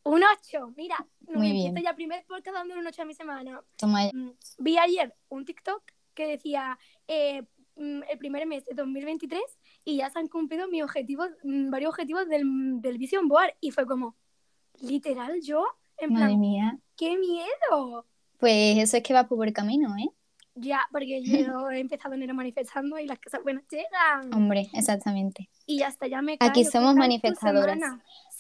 Un 0.03 0.23
8. 0.23 0.73
Mira, 0.77 1.06
Muy 1.21 1.53
bien. 1.53 1.77
ya 1.77 1.95
primer 1.95 2.25
podcast 2.27 2.56
dando 2.56 2.75
un 2.75 2.87
8 2.87 3.03
a 3.03 3.05
mi 3.05 3.15
semana. 3.15 3.62
Toma 3.77 4.11
mm, 4.12 4.33
Vi 4.59 4.79
ayer 4.79 5.15
un 5.29 5.44
TikTok 5.44 5.83
que 6.15 6.27
decía 6.27 6.79
eh, 7.06 7.43
mm, 7.77 8.03
el 8.11 8.19
primer 8.19 8.47
mes 8.47 8.65
de 8.65 8.75
2023 8.75 9.41
y 9.85 9.99
ya 9.99 10.11
se 10.11 10.19
han 10.19 10.29
cumplido 10.29 10.67
mis 10.69 10.82
objetivos, 10.82 11.31
varios 11.44 11.91
objetivos 11.91 12.29
del, 12.29 12.81
del 12.81 12.99
Vision 12.99 13.29
Board 13.29 13.55
y 13.61 13.70
fue 13.70 13.87
como, 13.87 14.17
literal, 14.81 15.41
yo, 15.41 15.65
en 15.99 16.13
Madre 16.13 16.37
mía. 16.37 16.79
¡Qué 16.96 17.17
miedo! 17.17 18.06
Pues 18.39 18.79
eso 18.79 18.97
es 18.97 19.03
que 19.03 19.15
va 19.15 19.27
por 19.27 19.37
buen 19.37 19.53
camino, 19.53 19.95
¿eh? 19.97 20.09
Ya, 20.61 20.81
porque 20.91 21.23
yo 21.23 21.31
he 21.71 21.81
empezado 21.81 22.15
enero 22.15 22.35
manifestando 22.35 22.99
y 22.99 23.07
las 23.07 23.19
cosas 23.21 23.43
buenas 23.43 23.65
llegan. 23.71 24.35
Hombre, 24.35 24.69
exactamente. 24.73 25.49
Y 25.67 25.83
hasta 25.83 26.07
ya 26.07 26.23
me 26.23 26.37
Aquí 26.41 26.65
somos 26.65 26.95
manifestadoras. 26.95 27.79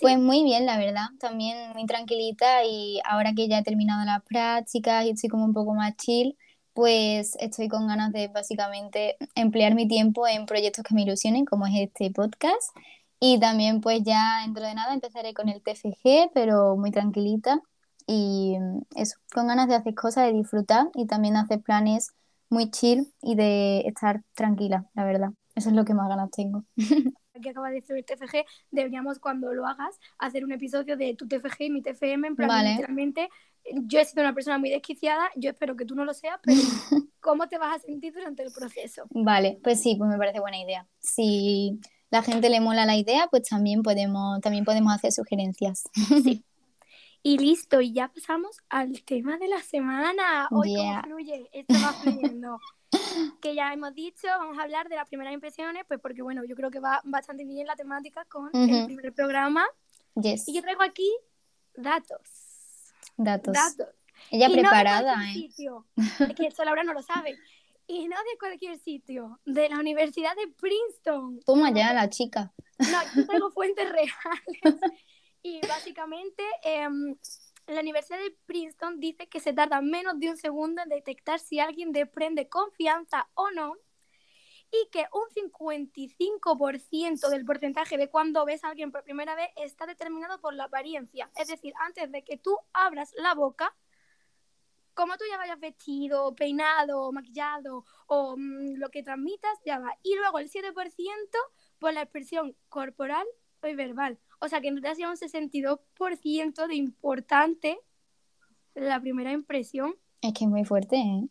Pues 0.00 0.18
muy 0.18 0.44
bien, 0.44 0.66
la 0.66 0.78
verdad. 0.78 1.06
También 1.18 1.72
muy 1.74 1.86
tranquilita 1.86 2.64
y 2.64 3.00
ahora 3.04 3.32
que 3.34 3.48
ya 3.48 3.58
he 3.58 3.62
terminado 3.62 4.04
las 4.04 4.22
prácticas 4.22 5.04
y 5.04 5.10
estoy 5.10 5.28
como 5.28 5.44
un 5.44 5.52
poco 5.52 5.74
más 5.74 5.96
chill, 5.96 6.36
pues 6.72 7.36
estoy 7.40 7.68
con 7.68 7.88
ganas 7.88 8.12
de 8.12 8.28
básicamente 8.28 9.16
emplear 9.34 9.74
mi 9.74 9.88
tiempo 9.88 10.26
en 10.28 10.46
proyectos 10.46 10.84
que 10.84 10.94
me 10.94 11.02
ilusionen, 11.02 11.44
como 11.44 11.66
es 11.66 11.74
este 11.76 12.10
podcast. 12.10 12.76
Y 13.20 13.40
también 13.40 13.80
pues 13.80 14.02
ya 14.04 14.42
dentro 14.44 14.64
de 14.64 14.74
nada 14.74 14.94
empezaré 14.94 15.34
con 15.34 15.48
el 15.48 15.60
TFG, 15.60 16.30
pero 16.32 16.76
muy 16.76 16.92
tranquilita 16.92 17.60
y 18.08 18.56
mm, 18.58 18.80
eso, 18.96 19.18
con 19.32 19.46
ganas 19.46 19.68
de 19.68 19.76
hacer 19.76 19.94
cosas, 19.94 20.26
de 20.26 20.32
disfrutar 20.32 20.88
y 20.94 21.06
también 21.06 21.36
hacer 21.36 21.60
planes 21.60 22.14
muy 22.48 22.70
chill 22.70 23.12
y 23.22 23.36
de 23.36 23.80
estar 23.80 24.22
tranquila, 24.34 24.86
la 24.94 25.04
verdad. 25.04 25.30
Eso 25.54 25.68
es 25.68 25.76
lo 25.76 25.84
que 25.84 25.94
más 25.94 26.08
ganas 26.08 26.30
tengo. 26.30 26.64
que 27.40 27.50
acaba 27.50 27.68
de 27.68 27.76
decir 27.76 27.96
el 27.96 28.04
TFG, 28.04 28.44
deberíamos 28.72 29.20
cuando 29.20 29.52
lo 29.54 29.64
hagas 29.66 30.00
hacer 30.18 30.44
un 30.44 30.50
episodio 30.50 30.96
de 30.96 31.14
tu 31.14 31.28
TFG 31.28 31.60
y 31.60 31.70
mi 31.70 31.82
TFM, 31.82 32.26
en 32.26 32.34
plan, 32.34 32.64
literalmente, 32.64 33.28
yo 33.84 34.00
he 34.00 34.04
sido 34.04 34.22
una 34.22 34.34
persona 34.34 34.58
muy 34.58 34.70
desquiciada, 34.70 35.30
yo 35.36 35.50
espero 35.50 35.76
que 35.76 35.84
tú 35.84 35.94
no 35.94 36.04
lo 36.04 36.14
seas, 36.14 36.40
pero 36.42 36.56
¿cómo 37.20 37.46
te 37.46 37.58
vas 37.58 37.76
a 37.76 37.78
sentir 37.78 38.12
durante 38.12 38.42
el 38.42 38.50
proceso? 38.52 39.04
Vale, 39.10 39.60
pues 39.62 39.80
sí, 39.80 39.94
pues 39.96 40.10
me 40.10 40.18
parece 40.18 40.40
buena 40.40 40.58
idea. 40.58 40.88
Si 40.98 41.78
la 42.10 42.22
gente 42.22 42.48
le 42.48 42.60
mola 42.60 42.86
la 42.86 42.96
idea, 42.96 43.28
pues 43.30 43.44
también 43.44 43.82
podemos, 43.82 44.40
también 44.40 44.64
podemos 44.64 44.92
hacer 44.92 45.12
sugerencias. 45.12 45.84
Sí. 46.24 46.44
Y 47.22 47.38
listo, 47.38 47.80
y 47.80 47.92
ya 47.92 48.08
pasamos 48.08 48.58
al 48.68 49.02
tema 49.02 49.38
de 49.38 49.48
la 49.48 49.60
semana. 49.60 50.48
Hoy 50.50 50.74
cómo 50.76 51.02
fluye, 51.02 51.48
esto 51.52 51.74
va 51.74 51.92
fluyendo. 52.02 52.58
que 53.40 53.54
ya 53.54 53.72
hemos 53.72 53.94
dicho, 53.94 54.28
vamos 54.28 54.58
a 54.58 54.62
hablar 54.62 54.88
de 54.88 54.96
las 54.96 55.08
primeras 55.08 55.34
impresiones, 55.34 55.84
pues 55.86 56.00
porque 56.00 56.22
bueno, 56.22 56.44
yo 56.44 56.54
creo 56.54 56.70
que 56.70 56.80
va 56.80 57.00
bastante 57.04 57.44
bien 57.44 57.66
la 57.66 57.76
temática 57.76 58.24
con 58.26 58.50
el 58.54 58.86
primer 58.86 59.12
programa. 59.12 59.66
Y 60.14 60.54
yo 60.54 60.62
traigo 60.62 60.82
aquí 60.82 61.10
datos. 61.74 62.20
Datos. 63.16 63.54
Datos. 63.54 63.94
Ella 64.30 64.48
preparada, 64.50 65.14
¿eh? 65.30 65.34
Sitio. 65.34 65.86
Es 66.30 66.34
que 66.34 66.46
eso 66.46 66.64
Laura 66.64 66.84
no 66.84 66.92
lo 66.92 67.02
sabe. 67.02 67.38
Y 67.86 68.06
no 68.06 68.16
de 68.16 68.38
cualquier 68.38 68.78
sitio, 68.80 69.40
de 69.46 69.68
la 69.68 69.78
Universidad 69.78 70.36
de 70.36 70.48
Princeton. 70.48 71.40
Toma 71.46 71.72
ya, 71.72 71.94
la 71.94 72.10
chica. 72.10 72.52
No, 72.78 72.98
yo 73.16 73.26
tengo 73.26 73.50
fuentes 73.50 73.88
reales. 73.90 74.12
Y 75.48 75.60
básicamente, 75.66 76.42
em, 76.62 77.16
la 77.66 77.80
Universidad 77.80 78.18
de 78.18 78.36
Princeton 78.44 79.00
dice 79.00 79.28
que 79.28 79.40
se 79.40 79.54
tarda 79.54 79.80
menos 79.80 80.20
de 80.20 80.28
un 80.28 80.36
segundo 80.36 80.82
en 80.82 80.90
detectar 80.90 81.40
si 81.40 81.58
alguien 81.58 81.90
desprende 81.90 82.50
confianza 82.50 83.30
o 83.32 83.50
no 83.52 83.74
y 84.70 84.90
que 84.90 85.06
un 85.10 85.26
55% 85.30 87.30
del 87.30 87.46
porcentaje 87.46 87.96
de 87.96 88.10
cuando 88.10 88.44
ves 88.44 88.62
a 88.62 88.68
alguien 88.68 88.92
por 88.92 89.04
primera 89.04 89.34
vez 89.34 89.48
está 89.56 89.86
determinado 89.86 90.38
por 90.38 90.52
la 90.52 90.64
apariencia. 90.64 91.30
Es 91.34 91.48
decir, 91.48 91.72
antes 91.80 92.12
de 92.12 92.22
que 92.22 92.36
tú 92.36 92.58
abras 92.74 93.14
la 93.16 93.34
boca, 93.34 93.74
como 94.92 95.16
tú 95.16 95.24
ya 95.30 95.38
vayas 95.38 95.60
vestido, 95.60 96.34
peinado, 96.34 97.10
maquillado 97.10 97.86
o 98.06 98.36
mm, 98.36 98.74
lo 98.76 98.90
que 98.90 99.02
transmitas, 99.02 99.58
ya 99.64 99.78
va. 99.78 99.96
Y 100.02 100.14
luego 100.14 100.40
el 100.40 100.50
7% 100.50 101.38
por 101.78 101.94
la 101.94 102.02
expresión 102.02 102.54
corporal 102.68 103.26
y 103.62 103.74
verbal. 103.74 104.18
O 104.40 104.48
sea 104.48 104.60
que 104.60 104.70
no 104.70 104.80
te 104.80 104.88
hacía 104.88 105.08
un 105.08 105.16
62% 105.16 106.66
de 106.66 106.74
importante 106.74 107.78
la 108.74 109.00
primera 109.00 109.32
impresión. 109.32 109.94
Es 110.20 110.32
que 110.34 110.44
es 110.44 110.50
muy 110.50 110.64
fuerte, 110.64 110.96
¿eh? 110.96 111.28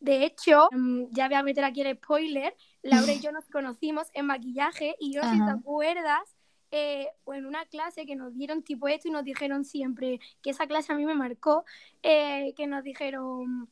De 0.00 0.24
hecho, 0.24 0.68
mm, 0.70 1.04
ya 1.12 1.28
voy 1.28 1.36
a 1.36 1.42
meter 1.42 1.64
aquí 1.64 1.80
el 1.80 1.96
spoiler, 1.96 2.54
Laura 2.82 3.12
y 3.12 3.20
yo 3.20 3.32
nos 3.32 3.46
conocimos 3.46 4.08
en 4.12 4.26
maquillaje 4.26 4.96
y 5.00 5.14
yo 5.14 5.22
sé 5.22 5.30
si 5.30 5.44
te 5.44 5.50
acuerdas, 5.50 6.36
eh, 6.70 7.08
en 7.28 7.46
una 7.46 7.64
clase 7.64 8.04
que 8.04 8.14
nos 8.14 8.34
dieron 8.34 8.62
tipo 8.62 8.86
esto 8.88 9.08
y 9.08 9.12
nos 9.12 9.24
dijeron 9.24 9.64
siempre, 9.64 10.20
que 10.42 10.50
esa 10.50 10.66
clase 10.66 10.92
a 10.92 10.96
mí 10.96 11.06
me 11.06 11.14
marcó, 11.14 11.64
eh, 12.02 12.52
que 12.54 12.66
nos 12.66 12.84
dijeron, 12.84 13.70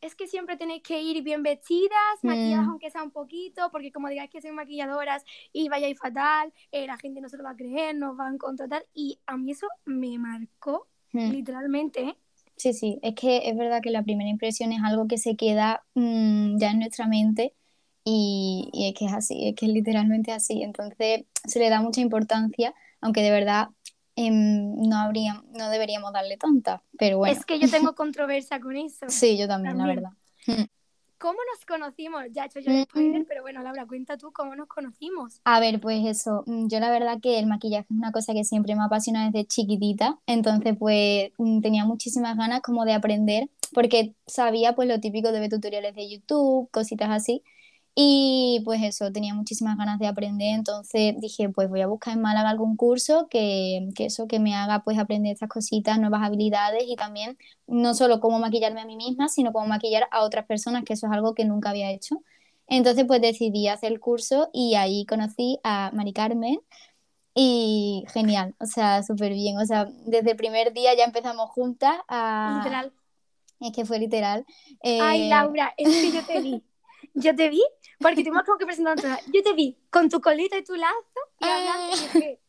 es 0.00 0.14
que 0.14 0.26
siempre 0.26 0.56
tenéis 0.56 0.82
que 0.82 1.00
ir 1.00 1.22
bien 1.22 1.42
vestidas, 1.42 1.92
maquilladas 2.22 2.66
mm. 2.66 2.70
aunque 2.70 2.90
sea 2.90 3.02
un 3.02 3.10
poquito, 3.10 3.70
porque 3.70 3.90
como 3.90 4.08
digáis 4.08 4.30
que 4.30 4.40
sois 4.40 4.54
maquilladoras 4.54 5.24
y 5.52 5.68
vayáis 5.68 5.98
fatal, 5.98 6.52
eh, 6.72 6.86
la 6.86 6.96
gente 6.96 7.20
no 7.20 7.28
se 7.28 7.36
lo 7.36 7.44
va 7.44 7.50
a 7.50 7.56
creer, 7.56 7.96
nos 7.96 8.16
van 8.16 8.36
a 8.36 8.38
contratar. 8.38 8.86
Y 8.94 9.18
a 9.26 9.36
mí 9.36 9.50
eso 9.52 9.66
me 9.84 10.18
marcó, 10.18 10.86
mm. 11.12 11.30
literalmente. 11.30 12.16
Sí, 12.56 12.72
sí, 12.72 12.98
es 13.02 13.14
que 13.14 13.48
es 13.48 13.56
verdad 13.56 13.80
que 13.82 13.90
la 13.90 14.02
primera 14.02 14.30
impresión 14.30 14.72
es 14.72 14.82
algo 14.82 15.06
que 15.06 15.18
se 15.18 15.36
queda 15.36 15.84
mm, 15.94 16.58
ya 16.58 16.70
en 16.70 16.80
nuestra 16.80 17.06
mente 17.06 17.54
y, 18.04 18.68
y, 18.72 18.88
es 18.88 18.94
que 18.94 19.06
es 19.06 19.12
así, 19.12 19.48
es 19.48 19.54
que 19.54 19.66
es 19.66 19.72
literalmente 19.72 20.32
así. 20.32 20.62
Entonces 20.62 21.24
se 21.44 21.58
le 21.58 21.70
da 21.70 21.80
mucha 21.80 22.00
importancia, 22.00 22.74
aunque 23.00 23.22
de 23.22 23.30
verdad 23.30 23.68
Em, 24.20 24.74
no, 24.88 24.96
habría, 24.96 25.44
no 25.56 25.70
deberíamos 25.70 26.12
darle 26.12 26.36
tanta, 26.36 26.82
pero 26.98 27.18
bueno. 27.18 27.32
Es 27.32 27.46
que 27.46 27.60
yo 27.60 27.70
tengo 27.70 27.94
controversia 27.94 28.58
con 28.58 28.76
eso. 28.76 29.06
Sí, 29.08 29.38
yo 29.38 29.46
también, 29.46 29.78
la 29.78 29.86
verdad. 29.86 30.10
Mm. 30.48 30.64
¿Cómo 31.18 31.38
nos 31.54 31.64
conocimos? 31.64 32.24
Ya 32.32 32.42
he 32.42 32.46
hecho 32.46 32.58
yo 32.58 32.72
el 32.72 32.82
spoiler, 32.82 33.24
pero 33.28 33.42
bueno, 33.42 33.62
Laura, 33.62 33.86
cuenta 33.86 34.16
tú 34.16 34.32
cómo 34.32 34.56
nos 34.56 34.66
conocimos. 34.66 35.40
A 35.44 35.60
ver, 35.60 35.80
pues 35.80 36.04
eso, 36.04 36.42
mm, 36.46 36.66
yo 36.66 36.80
la 36.80 36.90
verdad 36.90 37.20
que 37.22 37.38
el 37.38 37.46
maquillaje 37.46 37.86
es 37.88 37.96
una 37.96 38.10
cosa 38.10 38.32
que 38.32 38.42
siempre 38.42 38.74
me 38.74 38.82
apasiona 38.82 39.30
desde 39.30 39.46
chiquitita, 39.46 40.18
entonces 40.26 40.76
pues 40.76 41.30
mm, 41.38 41.60
tenía 41.60 41.84
muchísimas 41.84 42.36
ganas 42.36 42.60
como 42.60 42.84
de 42.84 42.94
aprender, 42.94 43.48
porque 43.72 44.16
sabía 44.26 44.74
pues 44.74 44.88
lo 44.88 44.98
típico 44.98 45.30
de 45.30 45.38
ver 45.38 45.50
tutoriales 45.50 45.94
de 45.94 46.10
YouTube, 46.10 46.68
cositas 46.72 47.10
así, 47.10 47.44
y 48.00 48.62
pues 48.64 48.80
eso, 48.84 49.10
tenía 49.10 49.34
muchísimas 49.34 49.76
ganas 49.76 49.98
de 49.98 50.06
aprender, 50.06 50.54
entonces 50.54 51.16
dije, 51.18 51.48
pues 51.48 51.68
voy 51.68 51.80
a 51.80 51.88
buscar 51.88 52.14
en 52.14 52.22
Málaga 52.22 52.48
algún 52.48 52.76
curso 52.76 53.26
que, 53.28 53.88
que, 53.96 54.04
eso, 54.04 54.28
que 54.28 54.38
me 54.38 54.54
haga 54.54 54.84
pues 54.84 54.96
aprender 55.00 55.32
estas 55.32 55.48
cositas, 55.48 55.98
nuevas 55.98 56.22
habilidades 56.22 56.84
y 56.86 56.94
también 56.94 57.36
no 57.66 57.94
solo 57.94 58.20
cómo 58.20 58.38
maquillarme 58.38 58.82
a 58.82 58.84
mí 58.84 58.94
misma, 58.94 59.28
sino 59.28 59.52
cómo 59.52 59.66
maquillar 59.66 60.06
a 60.12 60.22
otras 60.22 60.46
personas, 60.46 60.84
que 60.84 60.92
eso 60.92 61.08
es 61.08 61.12
algo 61.12 61.34
que 61.34 61.44
nunca 61.44 61.70
había 61.70 61.90
hecho. 61.90 62.22
Entonces 62.68 63.04
pues 63.04 63.20
decidí 63.20 63.66
hacer 63.66 63.90
el 63.90 63.98
curso 63.98 64.48
y 64.52 64.76
ahí 64.76 65.04
conocí 65.04 65.58
a 65.64 65.90
Mari 65.92 66.12
Carmen 66.12 66.60
y 67.34 68.04
genial, 68.14 68.54
o 68.60 68.66
sea, 68.66 69.02
súper 69.02 69.32
bien, 69.32 69.58
o 69.58 69.66
sea, 69.66 69.88
desde 70.06 70.30
el 70.30 70.36
primer 70.36 70.72
día 70.72 70.94
ya 70.94 71.02
empezamos 71.02 71.50
juntas 71.50 71.96
a... 72.06 72.60
Literal. 72.62 72.92
Es 73.58 73.72
que 73.72 73.84
fue 73.84 73.98
literal. 73.98 74.46
Ay, 74.84 75.22
eh, 75.22 75.28
Laura, 75.30 75.74
es 75.76 75.88
que 75.88 76.12
yo 76.12 76.24
te 76.24 76.40
vi. 76.40 76.62
Yo 77.14 77.34
te 77.34 77.48
vi 77.48 77.62
porque 77.98 78.22
tuvimos 78.22 78.44
como 78.44 78.58
que 78.58 78.66
presentar 78.66 78.96
Yo 79.32 79.42
te 79.42 79.52
vi 79.54 79.76
con 79.90 80.08
tu 80.08 80.20
colita 80.20 80.56
y 80.56 80.64
tu 80.64 80.74
lazo 80.74 81.20
y 81.40 81.44
hablando 81.44 81.96
y 81.96 82.00
dije, 82.00 82.40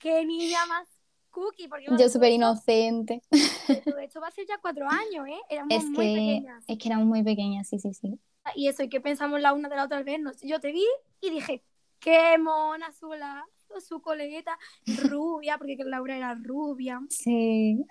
qué 0.00 0.24
niña 0.24 0.66
más 0.66 0.88
cookie. 1.30 1.68
Porque, 1.68 1.86
yo 1.98 2.08
súper 2.08 2.30
inocente. 2.30 3.22
Esto 3.30 4.20
va 4.20 4.28
a 4.28 4.30
ser 4.30 4.46
ya 4.46 4.58
cuatro 4.58 4.86
años, 4.88 5.26
¿eh? 5.28 5.40
Éramos 5.48 5.84
muy 5.86 6.14
pequeñas. 6.14 6.64
Es 6.66 6.78
que 6.78 6.88
éramos 6.88 7.06
muy 7.06 7.22
pequeñas, 7.22 7.68
sí, 7.68 7.78
sí, 7.78 7.92
sí. 7.94 8.18
Y 8.54 8.68
eso, 8.68 8.82
y 8.82 8.88
que 8.88 9.00
pensamos 9.00 9.40
la 9.40 9.52
una 9.52 9.68
de 9.68 9.76
la 9.76 9.84
otra 9.84 9.98
al 9.98 10.04
vernos. 10.04 10.40
Yo 10.42 10.60
te 10.60 10.72
vi 10.72 10.86
y 11.20 11.30
dije, 11.30 11.64
qué 11.98 12.36
mona 12.38 12.92
sola 12.92 13.46
su 13.80 14.00
colegueta 14.00 14.58
rubia, 15.04 15.58
porque 15.58 15.76
Laura 15.84 16.16
era 16.16 16.34
rubia. 16.34 17.00
Sí. 17.08 17.84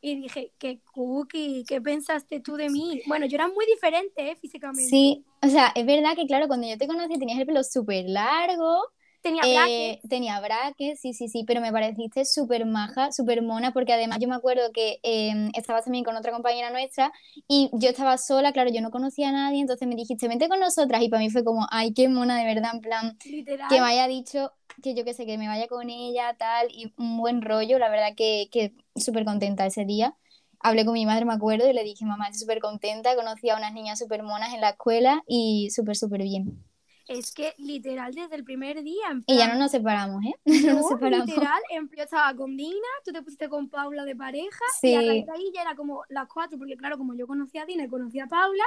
Y 0.00 0.14
dije, 0.22 0.52
qué 0.58 0.80
cookie, 0.92 1.64
¿qué 1.66 1.80
pensaste 1.80 2.40
tú 2.40 2.56
de 2.56 2.70
mí? 2.70 3.02
Bueno, 3.06 3.26
yo 3.26 3.36
era 3.36 3.48
muy 3.48 3.66
diferente 3.66 4.30
¿eh? 4.30 4.36
físicamente. 4.36 4.88
Sí, 4.88 5.24
o 5.42 5.48
sea, 5.48 5.72
es 5.74 5.84
verdad 5.84 6.14
que 6.14 6.26
claro, 6.26 6.46
cuando 6.46 6.68
yo 6.68 6.78
te 6.78 6.86
conocí 6.86 7.18
tenías 7.18 7.38
el 7.38 7.46
pelo 7.46 7.62
súper 7.64 8.04
largo, 8.08 8.82
Tenía 9.26 9.42
braques. 9.42 9.70
Eh, 9.70 10.00
tenía 10.08 10.40
braques, 10.40 11.00
sí, 11.00 11.12
sí, 11.12 11.28
sí, 11.28 11.42
pero 11.44 11.60
me 11.60 11.72
pareciste 11.72 12.24
súper 12.24 12.64
maja, 12.64 13.10
súper 13.10 13.42
mona, 13.42 13.72
porque 13.72 13.92
además 13.92 14.18
yo 14.20 14.28
me 14.28 14.36
acuerdo 14.36 14.70
que 14.72 15.00
eh, 15.02 15.50
estabas 15.54 15.82
también 15.82 16.04
con 16.04 16.16
otra 16.16 16.30
compañera 16.30 16.70
nuestra 16.70 17.12
y 17.48 17.68
yo 17.72 17.88
estaba 17.90 18.18
sola, 18.18 18.52
claro, 18.52 18.70
yo 18.70 18.80
no 18.82 18.92
conocía 18.92 19.30
a 19.30 19.32
nadie, 19.32 19.60
entonces 19.60 19.88
me 19.88 19.96
dijiste, 19.96 20.28
vente 20.28 20.48
con 20.48 20.60
nosotras 20.60 21.02
y 21.02 21.08
para 21.08 21.20
mí 21.20 21.30
fue 21.30 21.42
como, 21.42 21.66
ay, 21.72 21.92
qué 21.92 22.08
mona 22.08 22.38
de 22.38 22.44
verdad, 22.44 22.70
en 22.74 22.80
plan, 22.80 23.18
que 23.18 23.80
me 23.80 23.86
haya 23.88 24.06
dicho 24.06 24.52
que 24.80 24.94
yo 24.94 25.04
qué 25.04 25.12
sé, 25.12 25.26
que 25.26 25.38
me 25.38 25.48
vaya 25.48 25.66
con 25.66 25.90
ella, 25.90 26.36
tal, 26.38 26.68
y 26.70 26.92
un 26.96 27.16
buen 27.16 27.42
rollo, 27.42 27.80
la 27.80 27.88
verdad 27.88 28.14
que, 28.16 28.48
que 28.52 28.74
súper 28.94 29.24
contenta 29.24 29.66
ese 29.66 29.84
día. 29.84 30.14
Hablé 30.60 30.84
con 30.84 30.94
mi 30.94 31.04
madre, 31.04 31.24
me 31.24 31.34
acuerdo, 31.34 31.68
y 31.68 31.72
le 31.72 31.82
dije, 31.82 32.04
mamá, 32.04 32.26
estoy 32.26 32.42
súper 32.42 32.60
contenta, 32.60 33.16
conocí 33.16 33.50
a 33.50 33.56
unas 33.56 33.72
niñas 33.72 33.98
súper 33.98 34.22
monas 34.22 34.54
en 34.54 34.60
la 34.60 34.70
escuela 34.70 35.24
y 35.26 35.68
súper, 35.70 35.96
súper 35.96 36.22
bien 36.22 36.64
es 37.08 37.32
que 37.32 37.54
literal 37.58 38.14
desde 38.14 38.34
el 38.34 38.44
primer 38.44 38.82
día. 38.82 39.22
y 39.26 39.36
ya 39.36 39.48
no 39.48 39.58
nos 39.58 39.70
separamos, 39.70 40.24
¿eh? 40.24 40.34
No, 40.66 40.74
nos 40.74 40.88
separamos. 40.88 41.26
literal, 41.26 41.62
yo 41.70 42.02
estaba 42.02 42.34
con 42.34 42.56
Dina, 42.56 42.88
tú 43.04 43.12
te 43.12 43.22
pusiste 43.22 43.48
con 43.48 43.68
Paula 43.68 44.04
de 44.04 44.16
pareja, 44.16 44.64
y 44.82 44.94
a 44.94 45.00
raíz 45.00 45.26
de 45.26 45.32
ahí 45.32 45.52
ya 45.54 45.62
era 45.62 45.76
como 45.76 46.02
las 46.08 46.28
cuatro, 46.28 46.58
porque 46.58 46.76
claro, 46.76 46.98
como 46.98 47.14
yo 47.14 47.26
conocía 47.26 47.62
a 47.62 47.66
Dina 47.66 47.84
y 47.84 47.88
conocía 47.88 48.24
a 48.24 48.28
Paula, 48.28 48.64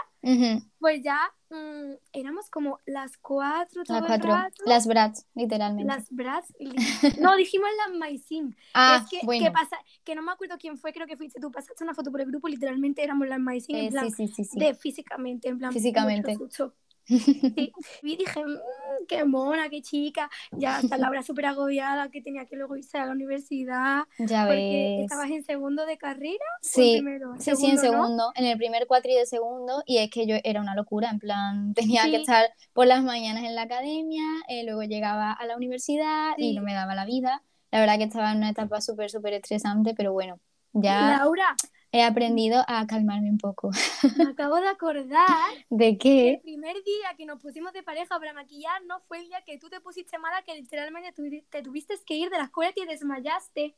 pues 0.79 1.01
ya 1.03 1.19
mm, 1.49 1.93
éramos 2.13 2.49
como 2.49 2.79
las 2.85 3.17
cuatro 3.17 3.83
todo 3.83 3.99
las 4.01 4.21
cuatro. 4.21 4.65
Las 4.65 4.87
brats, 4.87 5.25
literalmente. 5.35 5.93
Las 5.93 6.09
brats. 6.09 6.53
no, 7.19 7.35
dijimos 7.35 7.69
las 7.85 7.97
Maisin. 7.97 8.55
Ah, 8.73 9.01
es 9.03 9.09
que, 9.09 9.25
bueno. 9.25 9.51
pasa, 9.51 9.77
que 10.03 10.15
no 10.15 10.21
me 10.21 10.31
acuerdo 10.31 10.57
quién 10.57 10.77
fue, 10.77 10.93
creo 10.93 11.07
que 11.07 11.17
fuiste 11.17 11.39
tú, 11.39 11.51
pasaste 11.51 11.83
una 11.83 11.93
foto 11.93 12.11
por 12.11 12.21
el 12.21 12.27
grupo, 12.27 12.47
literalmente 12.47 13.03
éramos 13.03 13.27
las 13.27 13.39
Maisin, 13.39 13.75
en 13.75 13.85
eh, 13.85 13.91
plan, 13.91 14.11
sí, 14.11 14.27
sí, 14.27 14.43
sí, 14.45 14.59
de 14.59 14.73
físicamente, 14.73 15.49
en 15.49 15.57
plan, 15.57 15.73
físicamente. 15.73 16.37
Y 17.09 18.17
dije, 18.17 18.45
mm, 18.45 19.05
qué 19.07 19.25
mona, 19.25 19.69
qué 19.69 19.81
chica. 19.81 20.29
Ya 20.51 20.77
hasta 20.77 20.97
la 20.97 21.09
hora 21.09 21.23
súper 21.23 21.47
agobiada 21.47 22.09
que 22.09 22.21
tenía 22.21 22.45
que 22.45 22.55
luego 22.55 22.75
irse 22.75 22.97
a 22.97 23.05
la 23.05 23.11
universidad. 23.11 24.03
Ya 24.19 24.45
porque 24.45 25.03
¿Estabas 25.03 25.29
en 25.31 25.43
segundo 25.43 25.85
de 25.85 25.97
carrera? 25.97 26.45
Sí, 26.61 27.01
sí, 27.39 27.55
sí, 27.55 27.65
en 27.71 27.77
segundo. 27.79 28.31
En 28.35 28.45
el 28.45 28.57
primer 28.57 28.87
cuatri 28.87 29.15
de 29.15 29.25
segundo. 29.25 29.83
Y 29.85 29.97
es 29.97 30.09
que 30.09 30.27
yo 30.27 30.35
era 30.43 30.61
una 30.61 30.75
locura. 30.75 31.09
En 31.09 31.19
plan, 31.19 31.73
tenía 31.75 32.03
que 32.05 32.17
estar 32.17 32.45
por 32.73 32.87
las 32.87 33.03
mañanas 33.03 33.43
en 33.43 33.55
la 33.55 33.63
academia, 33.63 34.23
eh, 34.47 34.63
luego 34.63 34.83
llegaba 34.83 35.31
a 35.31 35.45
la 35.45 35.55
universidad 35.55 36.33
y 36.37 36.55
no 36.55 36.61
me 36.61 36.73
daba 36.73 36.95
la 36.95 37.05
vida. 37.05 37.43
La 37.71 37.79
verdad 37.79 37.97
que 37.97 38.05
estaba 38.05 38.31
en 38.31 38.37
una 38.37 38.49
etapa 38.49 38.81
súper, 38.81 39.09
súper 39.09 39.33
estresante, 39.33 39.93
pero 39.95 40.11
bueno, 40.11 40.39
ya. 40.73 41.17
Laura, 41.17 41.55
he 41.91 42.03
aprendido 42.03 42.63
a 42.67 42.85
calmarme 42.87 43.29
un 43.29 43.37
poco. 43.37 43.71
Me 44.17 44.31
acabo 44.31 44.55
de 44.57 44.67
acordar. 44.67 45.27
¿De 45.69 45.97
qué? 45.97 46.33
el 46.33 46.41
primer 46.41 46.75
día 46.83 47.15
que 47.17 47.25
nos 47.25 47.41
pusimos 47.41 47.73
de 47.73 47.83
pareja 47.83 48.19
para 48.19 48.33
maquillar 48.33 48.83
no 48.85 48.99
fue 49.01 49.19
el 49.19 49.27
día 49.27 49.41
que 49.45 49.57
tú 49.57 49.69
te 49.69 49.81
pusiste 49.81 50.17
mala, 50.17 50.41
que 50.43 50.55
literalmente 50.55 51.13
te 51.49 51.61
tuviste 51.63 51.95
que 52.05 52.15
ir 52.15 52.29
de 52.29 52.37
la 52.37 52.45
escuela 52.45 52.71
y 52.75 52.81
te 52.81 52.85
desmayaste. 52.85 53.75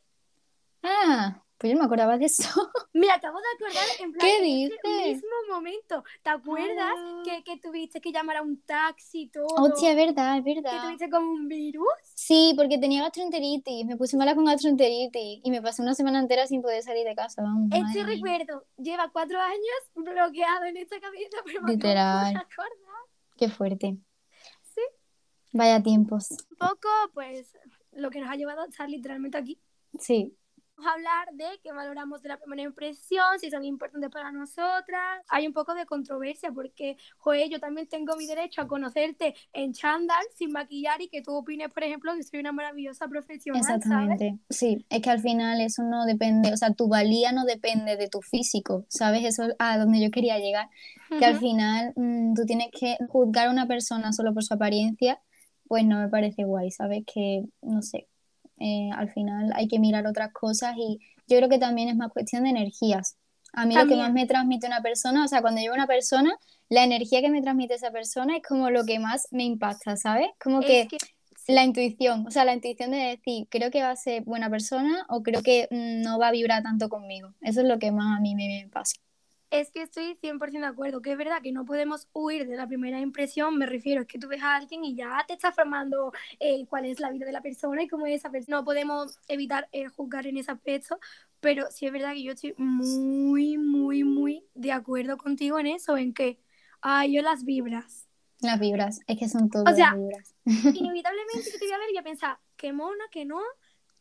Ah, 0.84 1.44
pues 1.62 1.70
yo 1.70 1.76
no 1.78 1.84
me 1.84 1.86
acordaba 1.86 2.18
de 2.18 2.26
eso. 2.26 2.50
Me 2.94 3.08
acabo 3.12 3.38
de 3.38 3.46
acordar 3.56 3.86
en 4.00 4.12
plan. 4.12 4.28
¿Qué 4.28 4.42
dices? 4.42 4.80
mismo 4.84 5.30
momento. 5.48 6.04
¿Te 6.24 6.32
acuerdas 6.32 6.96
ah. 6.98 7.22
que, 7.24 7.44
que, 7.44 7.58
tuviste 7.60 8.02
que 8.02 8.12
llamar 8.12 8.38
a 8.38 8.42
un 8.42 8.60
taxi 8.64 9.22
y 9.22 9.28
todo? 9.30 9.46
Hostia, 9.46 9.92
es 9.92 9.96
verdad, 9.96 10.40
es 10.40 10.44
verdad. 10.44 10.72
¿Que 10.72 10.88
tuviste 10.88 11.10
como 11.12 11.32
un 11.32 11.48
virus? 11.48 11.86
Sí, 12.16 12.54
porque 12.58 12.80
tenía 12.80 13.04
gastroenteritis. 13.04 13.86
Me 13.86 13.96
puse 13.96 14.18
mala 14.18 14.34
con 14.34 14.46
gastroenteritis 14.46 15.42
y 15.44 15.52
me 15.52 15.62
pasé 15.62 15.84
una 15.84 15.94
semana 15.94 16.20
entera 16.20 16.48
sin 16.48 16.64
poder 16.64 16.82
salir 16.82 17.06
de 17.06 17.14
casa. 17.14 17.44
Vamos, 17.44 17.70
este 17.72 18.04
recuerdo 18.06 18.66
lleva 18.78 19.12
cuatro 19.14 19.40
años 19.40 19.82
bloqueado 19.94 20.66
en 20.66 20.78
esta 20.78 21.00
cabeza, 21.00 21.38
pero 21.46 21.62
Literal. 21.68 22.34
me 22.34 22.40
acordar. 22.40 22.72
Qué 23.38 23.50
fuerte. 23.50 23.98
Sí. 24.64 24.82
Vaya 25.54 25.84
tiempos. 25.84 26.32
Un 26.32 26.58
poco, 26.58 26.90
pues, 27.14 27.56
lo 27.92 28.10
que 28.10 28.20
nos 28.20 28.32
ha 28.32 28.36
llevado 28.36 28.64
a 28.64 28.66
estar 28.66 28.90
literalmente 28.90 29.38
aquí. 29.38 29.62
Sí, 30.00 30.36
a 30.86 30.94
hablar 30.94 31.28
de 31.34 31.60
qué 31.64 31.72
valoramos 31.72 32.22
de 32.22 32.30
la 32.30 32.38
primera 32.38 32.64
impresión, 32.64 33.40
si 33.40 33.50
son 33.50 33.64
importantes 33.66 34.10
para 34.10 34.32
nosotras. 34.32 35.24
Hay 35.30 35.48
un 35.48 35.54
poco 35.54 35.74
de 35.74 35.86
controversia 35.86 36.52
porque, 36.52 36.98
joder, 37.18 37.50
yo 37.50 37.60
también 37.60 37.88
tengo 37.88 38.16
mi 38.16 38.26
derecho 38.26 38.62
a 38.62 38.68
conocerte 38.68 39.36
en 39.54 39.74
chándal, 39.74 40.24
sin 40.36 40.52
maquillar 40.52 41.02
y 41.02 41.08
que 41.08 41.22
tú 41.22 41.34
opines, 41.34 41.72
por 41.72 41.84
ejemplo, 41.84 42.14
que 42.16 42.24
soy 42.24 42.40
una 42.40 42.52
maravillosa 42.52 43.08
profesional. 43.08 43.62
Exactamente, 43.62 44.40
sí, 44.50 44.86
es 44.90 45.02
que 45.02 45.10
al 45.10 45.20
final 45.20 45.62
eso 45.62 45.84
no 45.84 46.06
depende, 46.06 46.54
o 46.54 46.58
sea, 46.58 46.74
tu 46.74 46.88
valía 46.88 47.32
no 47.32 47.46
depende 47.46 47.98
de 47.98 48.08
tu 48.08 48.22
físico, 48.22 48.86
¿sabes? 48.90 49.24
Eso 49.24 49.46
es 49.46 49.56
a 49.60 49.78
donde 49.78 50.02
yo 50.02 50.12
quería 50.12 50.40
llegar, 50.40 50.70
que 51.10 51.26
al 51.26 51.38
final 51.38 51.94
mm, 51.96 52.34
tú 52.34 52.46
tienes 52.46 52.70
que 52.72 52.98
juzgar 53.10 53.48
a 53.48 53.52
una 53.52 53.68
persona 53.68 54.14
solo 54.14 54.34
por 54.34 54.44
su 54.44 54.54
apariencia, 54.54 55.22
pues 55.68 55.86
no 55.86 56.00
me 56.00 56.10
parece 56.10 56.44
guay, 56.44 56.72
¿sabes? 56.72 57.04
Que, 57.06 57.44
no 57.62 57.82
sé, 57.82 58.08
eh, 58.62 58.90
al 58.96 59.12
final 59.12 59.52
hay 59.56 59.68
que 59.68 59.80
mirar 59.80 60.06
otras 60.08 60.32
cosas 60.32 60.76
y 60.78 61.00
yo 61.28 61.38
creo 61.38 61.50
que 61.50 61.60
también 61.60 61.90
es 61.90 61.96
más 61.96 62.12
cuestión 62.12 62.44
de 62.44 62.50
energías. 62.50 63.18
A 63.54 63.66
mí 63.66 63.76
lo 63.76 63.86
que 63.86 63.98
más 63.98 64.14
me 64.14 64.26
transmite 64.26 64.68
una 64.68 64.82
persona, 64.82 65.26
o 65.26 65.28
sea, 65.28 65.42
cuando 65.42 65.60
llevo 65.60 65.74
una 65.74 65.88
persona, 65.88 66.34
la 66.70 66.84
energía 66.84 67.22
que 67.22 67.30
me 67.30 67.42
transmite 67.42 67.74
esa 67.74 67.92
persona 67.92 68.38
es 68.38 68.44
como 68.48 68.70
lo 68.70 68.86
que 68.86 69.00
más 69.00 69.28
me 69.32 69.44
impacta, 69.44 69.98
¿sabes? 69.98 70.28
Como 70.42 70.62
que, 70.62 70.88
la 71.48 71.64
intuición, 71.64 72.26
o 72.28 72.32
sea, 72.32 72.46
la 72.46 72.54
intuición 72.54 72.92
de 72.92 72.98
decir, 72.98 73.48
creo 73.50 73.72
que 73.72 73.82
va 73.82 73.92
a 73.92 73.96
ser 73.96 74.24
buena 74.24 74.50
persona 74.50 75.06
o 75.10 75.22
creo 75.22 75.42
que 75.42 75.68
mm, 75.70 76.02
no 76.02 76.18
va 76.18 76.30
a 76.30 76.32
vibrar 76.32 76.64
tanto 76.64 76.88
conmigo. 76.88 77.34
Eso 77.42 77.62
es 77.62 77.68
lo 77.68 77.80
que 77.80 77.92
más 77.92 78.18
a 78.18 78.22
mí 78.22 78.36
me 78.36 78.70
pasa. 78.72 78.96
Es 79.52 79.70
que 79.70 79.82
estoy 79.82 80.18
100% 80.22 80.62
de 80.62 80.66
acuerdo, 80.66 81.02
que 81.02 81.12
es 81.12 81.18
verdad 81.18 81.42
que 81.44 81.52
no 81.52 81.66
podemos 81.66 82.08
huir 82.14 82.48
de 82.48 82.56
la 82.56 82.68
primera 82.68 83.02
impresión, 83.02 83.58
me 83.58 83.66
refiero, 83.66 84.02
es 84.02 84.08
que 84.08 84.18
tú 84.18 84.30
ves 84.30 84.42
a 84.42 84.56
alguien 84.56 84.86
y 84.86 84.96
ya 84.96 85.26
te 85.28 85.34
estás 85.34 85.54
formando 85.54 86.14
eh, 86.40 86.66
cuál 86.68 86.86
es 86.86 87.02
la 87.02 87.12
vida 87.12 87.26
de 87.26 87.34
la 87.34 87.42
persona 87.42 87.84
y 87.84 87.90
cómo 87.90 88.06
es 88.06 88.16
esa 88.16 88.32
persona. 88.32 88.58
No 88.58 88.64
podemos 88.64 89.20
evitar 89.28 89.68
eh, 89.74 89.90
juzgar 89.90 90.26
en 90.26 90.38
ese 90.38 90.52
aspecto, 90.52 91.00
pero 91.42 91.66
sí 91.70 91.86
es 91.86 91.92
verdad 91.92 92.14
que 92.14 92.24
yo 92.24 92.32
estoy 92.32 92.56
muy, 92.58 93.58
muy, 93.58 94.06
muy 94.06 94.46
de 94.54 94.72
acuerdo 94.72 95.18
contigo 95.18 95.60
en 95.60 95.68
eso, 95.68 95.98
en 95.98 96.14
que, 96.14 96.40
ay, 96.80 97.16
yo 97.16 97.22
las 97.22 97.44
vibras. 97.44 98.08
Las 98.40 98.58
vibras, 98.58 99.02
es 99.06 99.20
que 99.20 99.28
son 99.28 99.50
todas 99.50 99.78
las 99.78 99.96
vibras. 99.96 100.34
Inevitablemente 100.46 101.52
yo 101.52 101.60
te 101.60 101.66
voy 101.66 101.74
a 101.74 101.78
ver 101.78 101.88
y 101.94 101.98
a 101.98 102.04
pensar, 102.04 102.40
qué 102.56 102.72
mona, 102.72 103.04
que 103.12 103.26
no, 103.26 103.42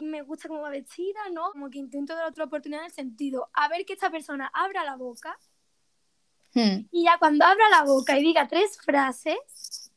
me 0.01 0.23
gusta 0.23 0.49
cómo 0.49 0.61
va 0.61 0.71
vestida, 0.71 1.21
¿no? 1.33 1.51
Como 1.53 1.71
que 1.71 1.79
intento 1.79 2.15
dar 2.15 2.27
otra 2.27 2.45
oportunidad 2.45 2.83
en 2.83 2.87
el 2.87 2.93
sentido, 2.93 3.49
a 3.53 3.69
ver 3.69 3.85
que 3.85 3.95
esta 3.95 4.11
persona 4.11 4.51
abra 4.53 4.85
la 4.85 4.97
boca 4.97 5.39
hmm. 6.55 6.89
y 6.91 7.05
ya 7.05 7.19
cuando 7.19 7.45
abra 7.45 7.69
la 7.71 7.85
boca 7.85 8.19
y 8.19 8.23
diga 8.23 8.49
tres 8.49 8.79
frases, 8.81 9.93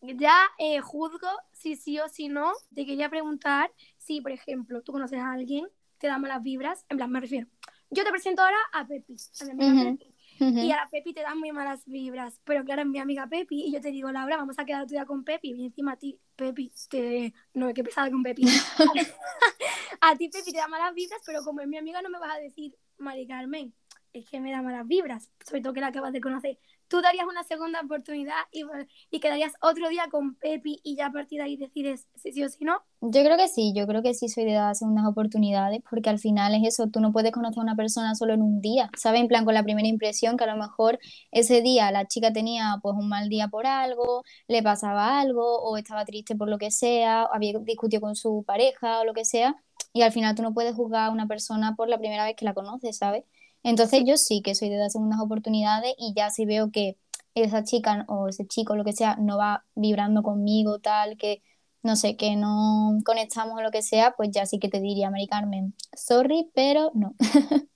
ya 0.00 0.36
eh, 0.58 0.80
juzgo 0.80 1.28
si 1.52 1.76
sí 1.76 1.98
o 1.98 2.08
si 2.08 2.28
no. 2.28 2.52
Te 2.74 2.86
quería 2.86 3.08
preguntar 3.08 3.72
si, 3.96 4.20
por 4.20 4.32
ejemplo, 4.32 4.82
tú 4.82 4.92
conoces 4.92 5.18
a 5.18 5.32
alguien, 5.32 5.66
te 5.98 6.06
da 6.06 6.18
malas 6.18 6.42
vibras, 6.42 6.84
en 6.88 6.96
plan, 6.96 7.10
me 7.10 7.20
refiero, 7.20 7.48
yo 7.90 8.04
te 8.04 8.10
presento 8.10 8.42
ahora 8.42 8.58
a 8.72 8.86
Pepi, 8.86 9.16
a 9.40 9.44
mi 9.44 9.50
amiga 9.50 9.90
Pepi. 9.90 10.07
Y 10.38 10.70
a 10.70 10.76
la 10.76 10.88
Pepi 10.90 11.12
te 11.12 11.22
dan 11.22 11.38
muy 11.38 11.52
malas 11.52 11.84
vibras. 11.86 12.40
Pero 12.44 12.64
claro, 12.64 12.82
es 12.82 12.88
mi 12.88 12.98
amiga 12.98 13.26
Pepi. 13.26 13.64
Y 13.64 13.72
yo 13.72 13.80
te 13.80 13.90
digo, 13.90 14.10
Laura, 14.10 14.36
vamos 14.36 14.58
a 14.58 14.64
quedar 14.64 14.82
otro 14.82 14.94
día 14.94 15.06
con 15.06 15.24
Pepi. 15.24 15.52
Y 15.52 15.66
encima 15.66 15.92
a 15.92 15.96
ti, 15.96 16.18
Pepi, 16.36 16.72
te... 16.88 17.32
no, 17.54 17.72
qué 17.74 17.84
pesada 17.84 18.10
con 18.10 18.22
Pepi. 18.22 18.42
a 20.00 20.16
ti, 20.16 20.28
Pepi, 20.28 20.52
te 20.52 20.58
da 20.58 20.68
malas 20.68 20.94
vibras, 20.94 21.20
pero 21.26 21.42
como 21.42 21.60
es 21.60 21.68
mi 21.68 21.76
amiga, 21.76 22.02
no 22.02 22.10
me 22.10 22.18
vas 22.18 22.36
a 22.36 22.40
decir, 22.40 22.74
Mari 22.98 23.26
Carmen, 23.26 23.74
es 24.12 24.28
que 24.28 24.40
me 24.40 24.50
da 24.50 24.62
malas 24.62 24.86
vibras. 24.86 25.30
Sobre 25.44 25.60
todo 25.60 25.72
que 25.72 25.80
la 25.80 25.88
acabas 25.88 26.12
de 26.12 26.20
conocer 26.20 26.58
tú 26.88 27.00
darías 27.00 27.26
una 27.26 27.44
segunda 27.44 27.80
oportunidad 27.80 28.36
y, 28.52 28.64
y 29.10 29.20
quedarías 29.20 29.52
otro 29.60 29.88
día 29.88 30.06
con 30.10 30.34
Pepi 30.34 30.80
y 30.82 30.96
ya 30.96 31.06
a 31.06 31.12
partir 31.12 31.38
de 31.38 31.44
ahí 31.44 31.56
decides 31.56 32.06
si 32.16 32.32
sí 32.32 32.42
o 32.44 32.48
si 32.48 32.64
no? 32.64 32.82
Yo 33.00 33.22
creo 33.22 33.36
que 33.36 33.46
sí, 33.48 33.72
yo 33.76 33.86
creo 33.86 34.02
que 34.02 34.14
sí 34.14 34.28
soy 34.28 34.44
de 34.44 34.54
dar 34.54 34.74
segundas 34.74 35.06
oportunidades 35.06 35.80
porque 35.88 36.10
al 36.10 36.18
final 36.18 36.54
es 36.54 36.74
eso, 36.74 36.88
tú 36.88 37.00
no 37.00 37.12
puedes 37.12 37.30
conocer 37.30 37.60
a 37.60 37.62
una 37.62 37.76
persona 37.76 38.14
solo 38.16 38.34
en 38.34 38.42
un 38.42 38.60
día, 38.60 38.90
¿sabes? 38.96 39.20
En 39.20 39.28
plan 39.28 39.44
con 39.44 39.54
la 39.54 39.62
primera 39.62 39.86
impresión 39.86 40.36
que 40.36 40.44
a 40.44 40.54
lo 40.54 40.60
mejor 40.60 40.98
ese 41.30 41.62
día 41.62 41.92
la 41.92 42.06
chica 42.08 42.32
tenía 42.32 42.78
pues 42.82 42.94
un 42.98 43.08
mal 43.08 43.28
día 43.28 43.48
por 43.48 43.66
algo, 43.66 44.24
le 44.48 44.62
pasaba 44.62 45.20
algo 45.20 45.60
o 45.62 45.76
estaba 45.76 46.04
triste 46.04 46.34
por 46.34 46.48
lo 46.48 46.58
que 46.58 46.70
sea, 46.70 47.22
había 47.24 47.52
discutido 47.60 48.00
con 48.00 48.16
su 48.16 48.44
pareja 48.46 49.00
o 49.00 49.04
lo 49.04 49.14
que 49.14 49.24
sea 49.24 49.56
y 49.92 50.02
al 50.02 50.12
final 50.12 50.34
tú 50.34 50.42
no 50.42 50.54
puedes 50.54 50.74
juzgar 50.74 51.08
a 51.08 51.10
una 51.10 51.26
persona 51.26 51.74
por 51.76 51.88
la 51.88 51.98
primera 51.98 52.24
vez 52.24 52.36
que 52.36 52.44
la 52.44 52.54
conoces, 52.54 52.98
¿sabes? 52.98 53.24
Entonces 53.62 54.02
yo 54.06 54.16
sí 54.16 54.42
que 54.42 54.54
soy 54.54 54.68
de 54.68 54.76
dar 54.76 54.90
segundas 54.90 55.20
oportunidades 55.20 55.94
y 55.98 56.14
ya 56.16 56.30
si 56.30 56.46
veo 56.46 56.70
que 56.70 56.96
esa 57.34 57.64
chica 57.64 58.04
o 58.08 58.28
ese 58.28 58.46
chico, 58.46 58.76
lo 58.76 58.84
que 58.84 58.92
sea, 58.92 59.16
no 59.16 59.38
va 59.38 59.64
vibrando 59.74 60.22
conmigo, 60.22 60.78
tal, 60.78 61.16
que 61.16 61.42
no 61.82 61.96
sé, 61.96 62.16
que 62.16 62.36
no 62.36 62.98
conectamos 63.04 63.58
o 63.58 63.62
lo 63.62 63.70
que 63.70 63.82
sea, 63.82 64.14
pues 64.16 64.30
ya 64.32 64.46
sí 64.46 64.58
que 64.58 64.68
te 64.68 64.80
diría, 64.80 65.10
Mari 65.10 65.26
Carmen, 65.26 65.74
sorry, 65.96 66.50
pero 66.54 66.90
no. 66.94 67.14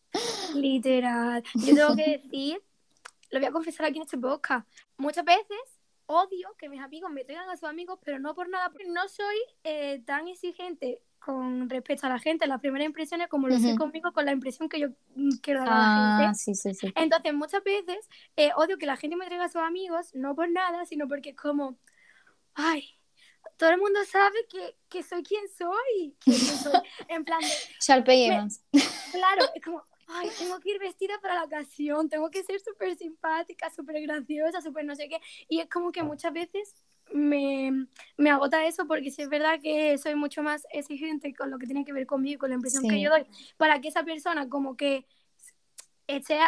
Literal. 0.54 1.42
Yo 1.54 1.74
tengo 1.74 1.96
que 1.96 2.18
decir, 2.18 2.62
lo 3.30 3.38
voy 3.38 3.48
a 3.48 3.52
confesar 3.52 3.86
aquí 3.86 3.98
en 3.98 4.02
este 4.02 4.18
podcast, 4.18 4.68
muchas 4.96 5.24
veces 5.24 5.58
odio 6.06 6.54
que 6.58 6.68
mis 6.68 6.80
amigos 6.80 7.10
me 7.10 7.24
traigan 7.24 7.48
a 7.48 7.56
sus 7.56 7.68
amigos, 7.68 7.98
pero 8.04 8.18
no 8.18 8.34
por 8.34 8.48
nada, 8.48 8.70
porque 8.70 8.88
no 8.88 9.08
soy 9.08 9.36
eh, 9.64 10.02
tan 10.04 10.28
exigente 10.28 11.00
con 11.24 11.70
respecto 11.70 12.06
a 12.06 12.10
la 12.10 12.18
gente, 12.18 12.46
las 12.46 12.60
primeras 12.60 12.86
impresiones, 12.86 13.28
como 13.28 13.46
lo 13.46 13.58
sé 13.58 13.76
conmigo, 13.76 14.12
con 14.12 14.24
la 14.24 14.32
impresión 14.32 14.68
que 14.68 14.80
yo 14.80 14.88
mm, 15.14 15.36
quiero 15.40 15.60
dar 15.60 15.68
a 15.68 15.76
la 15.76 16.16
gente. 16.16 16.30
Ah, 16.30 16.34
sí, 16.34 16.54
sí, 16.54 16.74
sí. 16.74 16.92
Entonces, 16.96 17.32
muchas 17.32 17.62
veces 17.62 18.08
eh, 18.36 18.50
odio 18.56 18.76
que 18.76 18.86
la 18.86 18.96
gente 18.96 19.16
me 19.16 19.26
traiga 19.26 19.44
a 19.44 19.48
sus 19.48 19.62
amigos, 19.62 20.14
no 20.14 20.34
por 20.34 20.50
nada, 20.50 20.84
sino 20.84 21.06
porque 21.06 21.30
es 21.30 21.36
como, 21.36 21.78
ay, 22.54 22.98
todo 23.56 23.70
el 23.70 23.78
mundo 23.78 24.00
sabe 24.04 24.36
que, 24.50 24.76
que 24.88 25.02
soy 25.04 25.22
quien 25.22 25.44
soy. 25.56 26.16
En 27.08 27.24
plan 27.24 27.40
de... 27.40 28.26
Evans. 28.26 28.64
Claro, 29.12 29.44
es 29.54 29.64
como, 29.64 29.84
ay, 30.08 30.28
tengo 30.36 30.58
que 30.58 30.70
ir 30.70 30.80
vestida 30.80 31.20
para 31.20 31.36
la 31.36 31.44
ocasión, 31.44 32.08
tengo 32.08 32.30
que 32.30 32.42
ser 32.42 32.58
súper 32.58 32.96
simpática, 32.96 33.70
súper 33.70 34.00
graciosa, 34.02 34.60
súper 34.60 34.84
no 34.84 34.96
sé 34.96 35.08
qué. 35.08 35.20
Y 35.48 35.60
es 35.60 35.68
como 35.68 35.92
que 35.92 36.02
muchas 36.02 36.32
veces 36.32 36.74
me, 37.14 37.86
me, 38.16 38.30
agota 38.30 38.66
eso 38.66 38.86
porque 38.86 39.10
sí 39.10 39.22
es 39.22 39.28
verdad 39.28 39.60
que 39.62 39.98
soy 39.98 40.14
mucho 40.14 40.42
más 40.42 40.66
exigente 40.72 41.34
con 41.34 41.50
lo 41.50 41.58
que 41.58 41.66
tiene 41.66 41.84
que 41.84 41.92
ver 41.92 42.06
conmigo, 42.06 42.40
con 42.40 42.50
la 42.50 42.56
impresión 42.56 42.88
que 42.88 43.00
yo 43.00 43.10
doy, 43.10 43.24
para 43.56 43.80
que 43.80 43.88
esa 43.88 44.04
persona 44.04 44.48
como 44.48 44.76
que 44.76 45.06
esté 46.06 46.38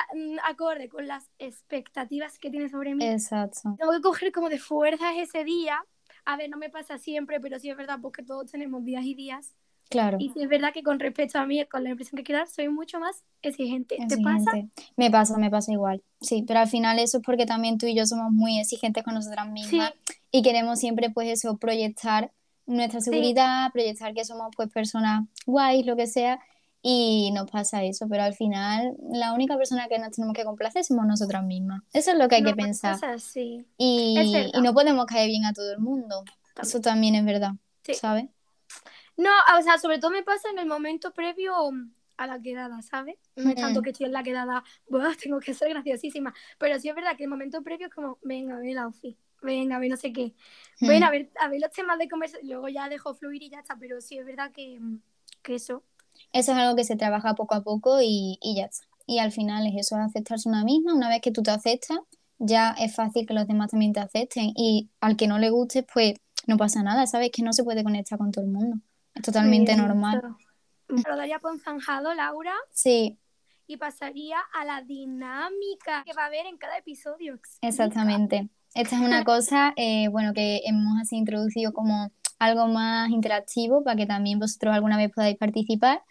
acorde 0.44 0.88
con 0.88 1.06
las 1.06 1.30
expectativas 1.38 2.38
que 2.38 2.50
tiene 2.50 2.68
sobre 2.68 2.94
mí. 2.94 3.04
Exacto. 3.04 3.76
Tengo 3.78 3.92
que 3.92 4.00
coger 4.00 4.32
como 4.32 4.48
de 4.48 4.58
fuerzas 4.58 5.14
ese 5.16 5.44
día. 5.44 5.84
A 6.24 6.36
ver, 6.36 6.50
no 6.50 6.56
me 6.56 6.70
pasa 6.70 6.98
siempre, 6.98 7.40
pero 7.40 7.58
sí 7.58 7.70
es 7.70 7.76
verdad 7.76 7.98
porque 8.00 8.22
todos 8.22 8.50
tenemos 8.50 8.84
días 8.84 9.04
y 9.04 9.14
días. 9.14 9.54
Claro. 9.90 10.16
Y 10.18 10.30
sí 10.30 10.42
es 10.42 10.48
verdad 10.48 10.72
que 10.72 10.82
con 10.82 10.98
respecto 10.98 11.38
a 11.38 11.46
mí, 11.46 11.64
con 11.66 11.84
la 11.84 11.90
impresión 11.90 12.16
que 12.16 12.24
quiero 12.24 12.40
dar, 12.40 12.48
soy 12.48 12.68
mucho 12.68 12.98
más 12.98 13.22
exigente. 13.42 13.98
¿Te 14.08 14.16
pasa? 14.18 14.50
Me 14.96 15.10
pasa, 15.10 15.36
me 15.36 15.50
pasa 15.50 15.72
igual. 15.72 16.02
Sí, 16.20 16.42
pero 16.46 16.60
al 16.60 16.68
final 16.68 16.98
eso 16.98 17.18
es 17.18 17.22
porque 17.22 17.44
también 17.44 17.76
tú 17.76 17.86
y 17.86 17.94
yo 17.94 18.06
somos 18.06 18.32
muy 18.32 18.58
exigentes 18.58 19.04
con 19.04 19.14
nosotras 19.14 19.48
mismas 19.48 19.92
y 20.34 20.42
queremos 20.42 20.80
siempre 20.80 21.10
pues 21.10 21.28
eso, 21.28 21.58
proyectar 21.58 22.32
nuestra 22.66 23.00
seguridad, 23.00 23.70
proyectar 23.72 24.14
que 24.14 24.24
somos 24.24 24.48
pues 24.56 24.68
personas 24.68 25.28
guays, 25.46 25.86
lo 25.86 25.94
que 25.94 26.08
sea, 26.08 26.40
y 26.82 27.30
nos 27.32 27.48
pasa 27.48 27.84
eso, 27.84 28.08
pero 28.08 28.24
al 28.24 28.34
final 28.34 28.96
la 29.12 29.32
única 29.32 29.56
persona 29.56 29.86
que 29.86 29.96
nos 30.00 30.10
tenemos 30.10 30.34
que 30.34 30.42
complacer 30.42 30.82
somos 30.82 31.06
nosotras 31.06 31.44
mismas. 31.44 31.82
Eso 31.92 32.10
es 32.10 32.18
lo 32.18 32.26
que 32.26 32.34
hay 32.34 32.42
que 32.42 32.54
pensar. 32.56 32.98
sí. 33.20 33.64
y, 33.78 34.50
y, 34.52 34.60
no 34.60 34.74
podemos 34.74 35.06
caer 35.06 35.28
bien 35.28 35.44
a 35.44 35.52
todo 35.52 35.70
el 35.70 35.78
mundo. 35.78 36.24
Eso 36.60 36.80
también 36.80 37.14
es 37.14 37.24
verdad, 37.24 37.52
¿sabes? 37.92 38.24
No, 39.16 39.30
o 39.56 39.62
sea, 39.62 39.78
sobre 39.78 40.00
todo 40.00 40.10
me 40.10 40.24
pasa 40.24 40.50
en 40.50 40.58
el 40.58 40.66
momento 40.66 41.12
previo 41.12 41.54
a 42.16 42.26
la 42.26 42.42
quedada, 42.42 42.82
¿sabes? 42.82 43.18
No 43.36 43.50
es 43.50 43.54
tanto 43.54 43.82
que 43.82 43.90
estoy 43.90 44.06
en 44.06 44.12
la 44.12 44.24
quedada, 44.24 44.64
tengo 45.22 45.38
que 45.38 45.54
ser 45.54 45.68
graciosísima, 45.68 46.34
pero 46.58 46.80
sí 46.80 46.88
es 46.88 46.94
verdad 46.96 47.16
que 47.16 47.22
el 47.22 47.30
momento 47.30 47.62
previo 47.62 47.86
es 47.86 47.94
como, 47.94 48.18
venga, 48.24 48.58
ve 48.58 48.72
el 48.72 48.78
outfit, 48.78 49.16
venga, 49.44 49.78
ve 49.78 49.88
no 49.88 49.96
sé 49.96 50.12
qué, 50.12 50.34
ven 50.80 51.04
a 51.04 51.10
ver, 51.10 51.30
a 51.40 51.48
ver 51.48 51.60
los 51.60 51.70
temas 51.70 51.98
de 51.98 52.08
conversación, 52.08 52.48
luego 52.48 52.68
ya 52.68 52.88
dejo 52.88 53.14
fluir 53.14 53.42
y 53.42 53.50
ya 53.50 53.60
está, 53.60 53.76
pero 53.76 54.00
sí 54.00 54.18
es 54.18 54.26
verdad 54.26 54.50
que, 54.52 54.80
que 55.42 55.54
eso. 55.54 55.84
Eso 56.32 56.52
es 56.52 56.58
algo 56.58 56.76
que 56.76 56.84
se 56.84 56.96
trabaja 56.96 57.34
poco 57.34 57.54
a 57.54 57.62
poco 57.62 58.00
y, 58.00 58.38
y 58.40 58.56
ya 58.56 58.66
está. 58.66 58.86
Y 59.06 59.18
al 59.18 59.32
final 59.32 59.66
es 59.66 59.74
eso, 59.86 59.96
es 59.96 60.02
aceptarse 60.02 60.48
una 60.48 60.64
misma, 60.64 60.94
una 60.94 61.08
vez 61.08 61.20
que 61.20 61.30
tú 61.30 61.42
te 61.42 61.50
aceptas, 61.50 61.98
ya 62.38 62.72
es 62.78 62.94
fácil 62.94 63.26
que 63.26 63.34
los 63.34 63.46
demás 63.46 63.70
también 63.70 63.92
te 63.92 64.00
acepten 64.00 64.52
y 64.56 64.90
al 65.00 65.16
que 65.16 65.26
no 65.26 65.38
le 65.38 65.50
guste, 65.50 65.82
pues 65.82 66.14
no 66.46 66.56
pasa 66.56 66.82
nada, 66.82 67.06
¿sabes? 67.06 67.30
Que 67.30 67.42
no 67.42 67.52
se 67.52 67.64
puede 67.64 67.84
conectar 67.84 68.18
con 68.18 68.30
todo 68.30 68.44
el 68.44 68.50
mundo. 68.50 68.78
Es 69.14 69.22
totalmente 69.22 69.76
normal. 69.76 70.22
Lo 70.88 71.16
daría 71.16 71.38
por 71.38 71.58
zanjado, 71.60 72.12
Laura. 72.14 72.54
Sí. 72.70 73.18
Y 73.66 73.76
pasaría 73.76 74.38
a 74.52 74.64
la 74.64 74.82
dinámica 74.82 76.02
que 76.04 76.12
va 76.12 76.24
a 76.24 76.26
haber 76.26 76.46
en 76.46 76.58
cada 76.58 76.76
episodio. 76.76 77.38
Exactamente. 77.62 78.48
Esta 78.74 78.96
es 78.96 79.02
una 79.02 79.24
cosa, 79.24 79.72
eh, 79.76 80.08
bueno, 80.08 80.32
que 80.34 80.62
hemos 80.66 81.00
así 81.00 81.16
introducido 81.16 81.72
como 81.72 82.10
algo 82.38 82.66
más 82.68 83.10
interactivo 83.10 83.84
para 83.84 83.96
que 83.96 84.06
también 84.06 84.38
vosotros 84.40 84.74
alguna 84.74 84.96
vez 84.96 85.10
podáis 85.14 85.36
participar. 85.36 86.02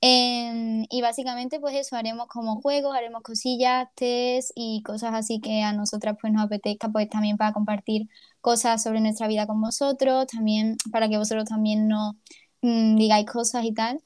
Em, 0.00 0.84
y 0.90 1.00
básicamente 1.02 1.60
pues 1.60 1.74
eso, 1.76 1.96
haremos 1.96 2.26
como 2.28 2.60
juegos, 2.60 2.94
haremos 2.96 3.22
cosillas, 3.22 3.88
test 3.94 4.50
y 4.56 4.82
cosas 4.82 5.14
así 5.14 5.40
que 5.40 5.62
a 5.62 5.72
nosotras 5.72 6.16
pues 6.20 6.32
nos 6.32 6.44
apetezca 6.44 6.88
pues 6.90 7.08
también 7.08 7.36
para 7.36 7.52
compartir 7.52 8.08
cosas 8.40 8.82
sobre 8.82 9.00
nuestra 9.00 9.28
vida 9.28 9.46
con 9.46 9.60
vosotros, 9.60 10.26
también 10.26 10.76
para 10.92 11.08
que 11.08 11.18
vosotros 11.18 11.44
también 11.46 11.88
nos 11.88 12.14
Mm, 12.62 12.96
digáis 12.96 13.26
cosas 13.26 13.64
y 13.64 13.74
tal. 13.74 14.00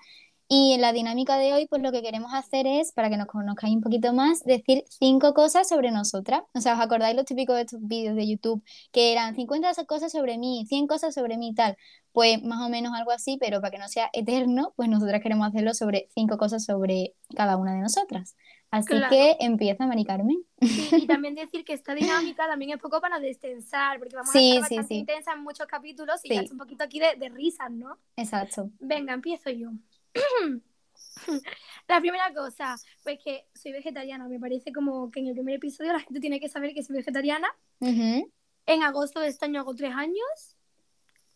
Y 0.49 0.75
en 0.75 0.81
la 0.81 0.93
dinámica 0.93 1.39
de 1.39 1.53
hoy, 1.53 1.67
pues 1.67 1.83
lo 1.83 1.91
que 1.91 2.03
queremos 2.03 2.33
hacer 2.33 2.69
es, 2.69 2.93
para 2.93 3.11
que 3.11 3.17
nos 3.17 3.27
conozcáis 3.27 3.75
un 3.75 3.81
poquito 3.81 4.13
más, 4.13 4.45
decir 4.45 4.85
cinco 4.89 5.35
cosas 5.35 5.69
sobre 5.69 5.91
nosotras. 5.91 6.43
O 6.55 6.61
sea, 6.61 6.75
¿os 6.75 6.81
acordáis 6.81 7.17
los 7.17 7.25
típicos 7.25 7.57
de 7.57 7.63
estos 7.63 7.81
vídeos 7.83 8.15
de 8.15 8.29
YouTube 8.29 8.63
que 8.93 9.11
eran 9.11 9.35
50 9.35 9.73
cosas 9.87 10.13
sobre 10.13 10.39
mí, 10.39 10.65
100 10.69 10.87
cosas 10.87 11.15
sobre 11.15 11.37
mí 11.37 11.49
y 11.49 11.55
tal? 11.55 11.77
Pues 12.13 12.41
más 12.45 12.65
o 12.65 12.69
menos 12.69 12.95
algo 12.95 13.11
así, 13.11 13.39
pero 13.41 13.61
para 13.61 13.73
que 13.73 13.79
no 13.79 13.89
sea 13.89 14.09
eterno, 14.13 14.73
pues 14.77 14.89
nosotras 14.89 15.21
queremos 15.21 15.49
hacerlo 15.49 15.75
sobre 15.75 16.09
cinco 16.15 16.39
cosas 16.39 16.65
sobre 16.65 17.15
cada 17.35 17.57
una 17.57 17.75
de 17.75 17.81
nosotras. 17.81 18.37
Así 18.71 18.95
que 19.11 19.37
empieza, 19.41 19.87
Mari 19.87 20.05
Carmen. 20.05 20.45
y 20.61 20.61
también 21.09 21.35
decir 21.35 21.65
que 21.65 21.73
esta 21.73 21.95
dinámica 21.95 22.47
también 22.47 22.73
es 22.73 22.79
poco 22.79 23.01
para 23.01 23.19
destensar, 23.19 23.99
porque 23.99 24.15
vamos 24.15 24.35
a 24.35 24.39
estar 24.39 24.61
bastante 24.61 24.95
intensa 24.95 25.33
en 25.33 25.43
muchos 25.43 25.67
capítulos 25.67 26.21
y 26.23 26.35
es 26.35 26.53
un 26.53 26.59
poquito 26.59 26.85
aquí 26.85 27.01
de, 27.01 27.17
de 27.17 27.29
risas, 27.31 27.71
¿no? 27.71 27.99
Exacto. 28.17 28.71
Venga, 28.79 29.13
empiezo 29.13 29.51
yo. 29.51 29.71
La 31.89 32.01
primera 32.01 32.33
cosa, 32.35 32.77
pues 33.03 33.19
que 33.23 33.47
soy 33.55 33.73
vegetariana. 33.73 34.29
Me 34.29 34.41
parece 34.41 34.73
como 34.73 35.11
que 35.11 35.21
en 35.21 35.29
el 35.29 35.35
primer 35.35 35.57
episodio 35.57 35.93
la 35.93 36.01
gente 36.01 36.21
tiene 36.21 36.41
que 36.41 36.49
saber 36.49 36.75
que 36.75 36.83
soy 36.83 36.97
vegetariana. 36.97 37.49
En 37.81 38.83
agosto 38.83 39.21
de 39.21 39.29
este 39.29 39.45
año 39.45 39.61
hago 39.61 39.75
tres 39.75 39.95
años. 39.95 40.57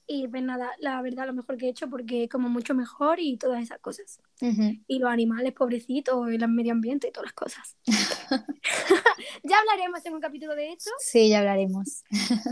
Y 0.07 0.27
pues 0.27 0.43
nada, 0.43 0.73
la 0.81 1.01
verdad, 1.03 1.27
lo 1.27 1.33
mejor 1.33 1.57
que 1.57 1.67
he 1.67 1.69
hecho 1.69 1.89
porque 1.89 2.29
como 2.29 2.49
mucho 2.49 2.75
mejor 2.75 3.21
y 3.21 3.37
todas 3.37 3.63
esas 3.63 3.79
cosas. 3.79 4.21
Y 4.89 4.99
los 4.99 5.09
animales, 5.09 5.53
pobrecitos, 5.53 6.29
el 6.29 6.49
medio 6.49 6.73
ambiente 6.73 7.07
y 7.09 7.13
todas 7.13 7.27
las 7.27 7.35
cosas. 7.35 7.77
ya 9.45 9.59
hablaremos 9.59 10.05
en 10.05 10.15
un 10.15 10.21
capítulo 10.21 10.57
de 10.57 10.73
esto. 10.73 10.91
Sí, 10.99 11.29
ya 11.29 11.39
hablaremos. 11.39 12.03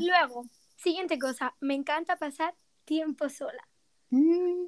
Luego, 0.00 0.46
siguiente 0.76 1.18
cosa, 1.18 1.56
me 1.60 1.74
encanta 1.74 2.16
pasar 2.16 2.54
tiempo 2.84 3.28
sola. 3.28 3.66
Mm, 4.10 4.66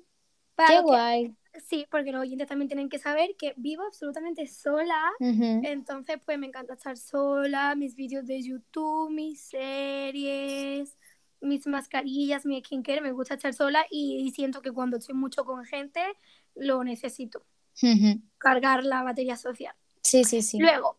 qué 0.66 0.80
guay. 0.80 1.36
Sí, 1.66 1.86
porque 1.90 2.12
los 2.12 2.20
oyentes 2.20 2.46
también 2.46 2.68
tienen 2.68 2.88
que 2.88 2.98
saber 2.98 3.30
que 3.36 3.54
vivo 3.56 3.82
absolutamente 3.82 4.46
sola. 4.46 5.10
Entonces, 5.18 6.18
pues 6.24 6.38
me 6.38 6.46
encanta 6.46 6.74
estar 6.74 6.96
sola, 6.96 7.74
mis 7.74 7.96
vídeos 7.96 8.24
de 8.26 8.40
YouTube, 8.40 9.10
mis 9.10 9.40
series, 9.40 10.96
mis 11.40 11.66
mascarillas, 11.66 12.46
mi 12.46 12.60
skincare, 12.60 13.00
me 13.00 13.12
gusta 13.12 13.34
estar 13.34 13.52
sola 13.52 13.84
y, 13.90 14.30
siento 14.34 14.62
que 14.62 14.70
cuando 14.70 14.98
estoy 14.98 15.14
mucho 15.14 15.44
con 15.44 15.64
gente 15.64 16.00
lo 16.54 16.84
necesito. 16.84 17.44
Cargar 18.38 18.84
la 18.84 19.02
batería 19.02 19.36
social. 19.36 19.74
Sí, 20.02 20.24
sí, 20.24 20.42
sí. 20.42 20.58
Luego, 20.58 20.98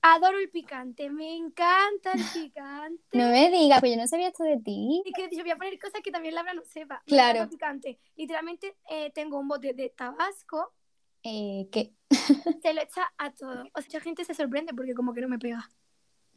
Adoro 0.00 0.38
el 0.38 0.48
picante, 0.50 1.10
me 1.10 1.36
encanta 1.36 2.12
el 2.12 2.22
picante. 2.32 3.02
No 3.12 3.28
me 3.30 3.50
digas, 3.50 3.80
pues 3.80 3.92
yo 3.92 4.00
no 4.00 4.06
sabía 4.06 4.28
esto 4.28 4.44
de 4.44 4.58
ti. 4.58 5.02
Y 5.04 5.12
que 5.12 5.28
yo 5.34 5.42
voy 5.42 5.50
a 5.50 5.56
poner 5.56 5.78
cosas 5.78 6.00
que 6.02 6.12
también 6.12 6.34
Laura 6.34 6.54
no 6.54 6.64
sepa. 6.64 7.02
Claro. 7.06 7.48
Picante. 7.48 7.98
Literalmente 8.16 8.76
eh, 8.88 9.10
tengo 9.12 9.38
un 9.38 9.48
bote 9.48 9.74
de 9.74 9.90
tabasco. 9.90 10.72
Eh, 11.22 11.68
¿Qué? 11.72 11.92
se 12.62 12.74
lo 12.74 12.80
echa 12.80 13.12
a 13.18 13.32
todo. 13.32 13.64
O 13.74 13.80
sea, 13.80 13.88
mucha 13.88 14.00
gente 14.00 14.24
se 14.24 14.34
sorprende 14.34 14.72
porque 14.72 14.94
como 14.94 15.12
que 15.14 15.20
no 15.20 15.28
me 15.28 15.38
pega. 15.38 15.68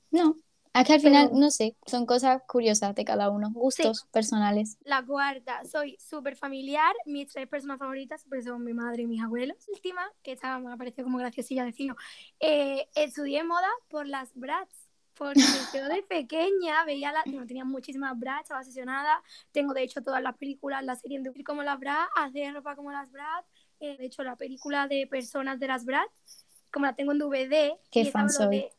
No, 0.09 0.35
es 0.73 0.87
que 0.87 0.93
al 0.93 1.01
final, 1.01 1.29
no 1.33 1.51
sé, 1.51 1.75
son 1.85 2.05
cosas 2.05 2.41
curiosas 2.47 2.95
de 2.95 3.03
cada 3.03 3.29
uno, 3.29 3.51
gustos 3.51 4.05
personales. 4.11 4.77
La 4.83 5.05
cuarta, 5.05 5.61
soy 5.65 5.97
súper 5.99 6.35
familiar. 6.37 6.93
Mis 7.05 7.31
tres 7.31 7.47
personas 7.47 7.77
favoritas 7.77 8.25
pues 8.29 8.45
son 8.45 8.63
mi 8.63 8.73
madre 8.73 9.03
y 9.03 9.07
mis 9.07 9.21
abuelos. 9.21 9.57
Última, 9.67 10.01
que 10.23 10.31
esta 10.31 10.57
me 10.59 10.71
ha 10.71 10.77
parecido 10.77 11.03
como 11.03 11.17
graciosilla 11.17 11.65
decirlo, 11.65 11.95
eh, 12.39 12.87
estudié 12.95 13.43
moda 13.43 13.69
por 13.89 14.07
las 14.07 14.33
brats. 14.33 14.75
Porque 15.13 15.41
yo 15.75 15.87
de 15.89 16.03
pequeña 16.03 16.85
veía 16.85 17.11
la, 17.11 17.23
no, 17.25 17.45
tenía 17.45 17.65
muchísimas 17.65 18.17
brats, 18.17 18.43
estaba 18.43 18.61
asesionada. 18.61 19.21
Tengo 19.51 19.73
de 19.73 19.83
hecho 19.83 20.01
todas 20.01 20.23
las 20.23 20.37
películas, 20.37 20.83
la 20.85 20.95
serie 20.95 21.19
de 21.19 21.43
como 21.43 21.63
las 21.63 21.79
brats, 21.79 22.09
hacer 22.15 22.53
ropa 22.53 22.75
como 22.77 22.91
las 22.91 23.11
brats. 23.11 23.47
Eh, 23.81 23.97
de 23.97 24.05
hecho, 24.05 24.23
la 24.23 24.37
película 24.37 24.87
de 24.87 25.05
personas 25.07 25.59
de 25.59 25.67
las 25.67 25.85
brats, 25.85 26.45
como 26.71 26.85
la 26.85 26.95
tengo 26.95 27.11
en 27.11 27.19
DVD. 27.19 27.77
Qué 27.91 28.05
fan 28.05 28.29
soy 28.29 28.69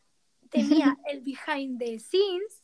tenía 0.52 0.96
el 1.10 1.22
behind 1.22 1.78
the 1.78 1.98
scenes 1.98 2.60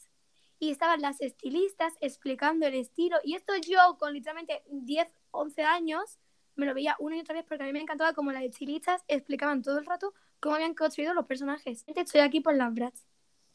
y 0.60 0.70
estaban 0.70 1.00
las 1.00 1.20
estilistas 1.20 1.94
explicando 2.00 2.66
el 2.66 2.74
estilo. 2.74 3.16
Y 3.24 3.34
esto 3.34 3.52
yo 3.56 3.96
con 3.98 4.12
literalmente 4.12 4.62
10, 4.70 5.08
11 5.30 5.62
años 5.62 6.18
me 6.56 6.66
lo 6.66 6.74
veía 6.74 6.96
una 6.98 7.16
y 7.16 7.20
otra 7.20 7.34
vez 7.34 7.44
porque 7.48 7.62
a 7.62 7.66
mí 7.66 7.72
me 7.72 7.80
encantaba 7.80 8.12
como 8.12 8.32
las 8.32 8.42
estilistas 8.42 9.02
explicaban 9.06 9.62
todo 9.62 9.78
el 9.78 9.86
rato 9.86 10.12
cómo 10.40 10.56
habían 10.56 10.74
construido 10.74 11.14
los 11.14 11.26
personajes. 11.26 11.84
Estoy 11.86 12.20
aquí 12.20 12.40
por 12.40 12.56
las 12.56 12.74
brats. 12.74 13.06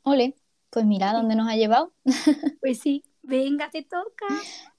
Ole, 0.04 0.36
pues 0.70 0.86
mira 0.86 1.14
dónde 1.14 1.36
nos 1.36 1.50
ha 1.50 1.56
llevado. 1.56 1.94
Pues 2.62 2.80
sí, 2.80 3.04
venga, 3.22 3.70
te 3.70 3.84
toca. 3.84 4.26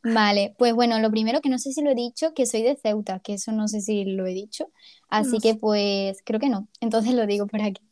Vale, 0.03 0.55
pues 0.59 0.75
bueno, 0.75 0.99
lo 1.01 1.11
primero 1.11 1.43
que 1.43 1.51
no 1.51 1.59
sé 1.59 1.71
si 1.73 1.83
lo 1.83 1.90
he 1.90 1.95
dicho, 1.95 2.33
que 2.33 2.47
soy 2.47 2.62
de 2.62 2.77
Ceuta, 2.77 3.21
que 3.21 3.35
eso 3.35 3.53
no 3.53 3.69
sé 3.69 3.83
si 3.83 4.07
lo 4.07 4.27
he 4.27 4.33
dicho. 4.33 4.71
Así 5.09 5.38
que 5.38 5.55
pues 5.55 6.23
creo 6.25 6.40
que 6.40 6.49
no. 6.49 6.69
Entonces 6.81 7.12
lo 7.12 7.27
digo 7.27 7.47
por 7.47 7.61
aquí. 7.61 7.83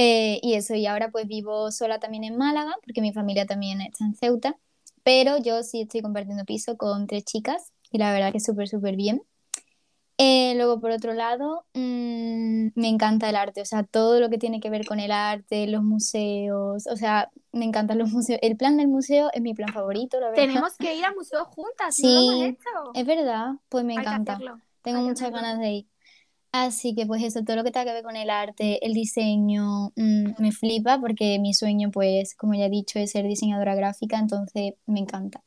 Eh, 0.00 0.38
y 0.44 0.54
eso, 0.54 0.76
y 0.76 0.86
ahora 0.86 1.10
pues 1.10 1.26
vivo 1.26 1.72
sola 1.72 1.98
también 1.98 2.22
en 2.22 2.36
Málaga, 2.36 2.76
porque 2.84 3.00
mi 3.00 3.12
familia 3.12 3.46
también 3.46 3.80
está 3.80 4.04
en 4.04 4.14
Ceuta, 4.14 4.56
pero 5.02 5.38
yo 5.38 5.64
sí 5.64 5.80
estoy 5.80 6.02
compartiendo 6.02 6.44
piso 6.44 6.76
con 6.76 7.08
tres 7.08 7.24
chicas 7.24 7.72
y 7.90 7.98
la 7.98 8.12
verdad 8.12 8.30
que 8.30 8.38
súper, 8.38 8.68
súper 8.68 8.94
bien. 8.94 9.22
Eh, 10.16 10.54
luego, 10.54 10.78
por 10.78 10.92
otro 10.92 11.14
lado, 11.14 11.64
mm, 11.74 12.68
me 12.76 12.88
encanta 12.88 13.28
el 13.28 13.34
arte, 13.34 13.60
o 13.60 13.64
sea, 13.64 13.82
todo 13.82 14.20
lo 14.20 14.30
que 14.30 14.38
tiene 14.38 14.60
que 14.60 14.70
ver 14.70 14.86
con 14.86 15.00
el 15.00 15.10
arte, 15.10 15.66
los 15.66 15.82
museos, 15.82 16.86
o 16.86 16.96
sea, 16.96 17.32
me 17.50 17.64
encantan 17.64 17.98
los 17.98 18.12
museos. 18.12 18.38
El 18.40 18.56
plan 18.56 18.76
del 18.76 18.86
museo 18.86 19.30
es 19.32 19.42
mi 19.42 19.52
plan 19.52 19.72
favorito, 19.72 20.20
la 20.20 20.30
verdad. 20.30 20.44
Tenemos 20.44 20.76
que 20.76 20.94
ir 20.94 21.04
a 21.04 21.12
museos 21.12 21.48
juntas, 21.48 21.96
sí, 21.96 22.56
es 22.94 23.04
verdad, 23.04 23.54
pues 23.68 23.84
me 23.84 23.94
encanta. 23.94 24.38
Tengo 24.82 25.02
muchas 25.02 25.32
ganas 25.32 25.58
de 25.58 25.70
ir. 25.70 25.86
Así 26.52 26.94
que 26.94 27.06
pues 27.06 27.22
eso, 27.22 27.44
todo 27.44 27.56
lo 27.56 27.64
que 27.64 27.70
tenga 27.70 27.86
que 27.86 27.92
ver 27.92 28.02
con 28.02 28.16
el 28.16 28.30
arte, 28.30 28.84
el 28.84 28.94
diseño, 28.94 29.92
mm, 29.96 30.40
me 30.40 30.52
flipa 30.52 30.98
porque 31.00 31.38
mi 31.38 31.52
sueño 31.52 31.90
pues, 31.90 32.34
como 32.34 32.54
ya 32.54 32.66
he 32.66 32.70
dicho, 32.70 32.98
es 32.98 33.10
ser 33.12 33.26
diseñadora 33.26 33.74
gráfica, 33.74 34.18
entonces 34.18 34.74
me 34.86 35.00
encanta. 35.00 35.42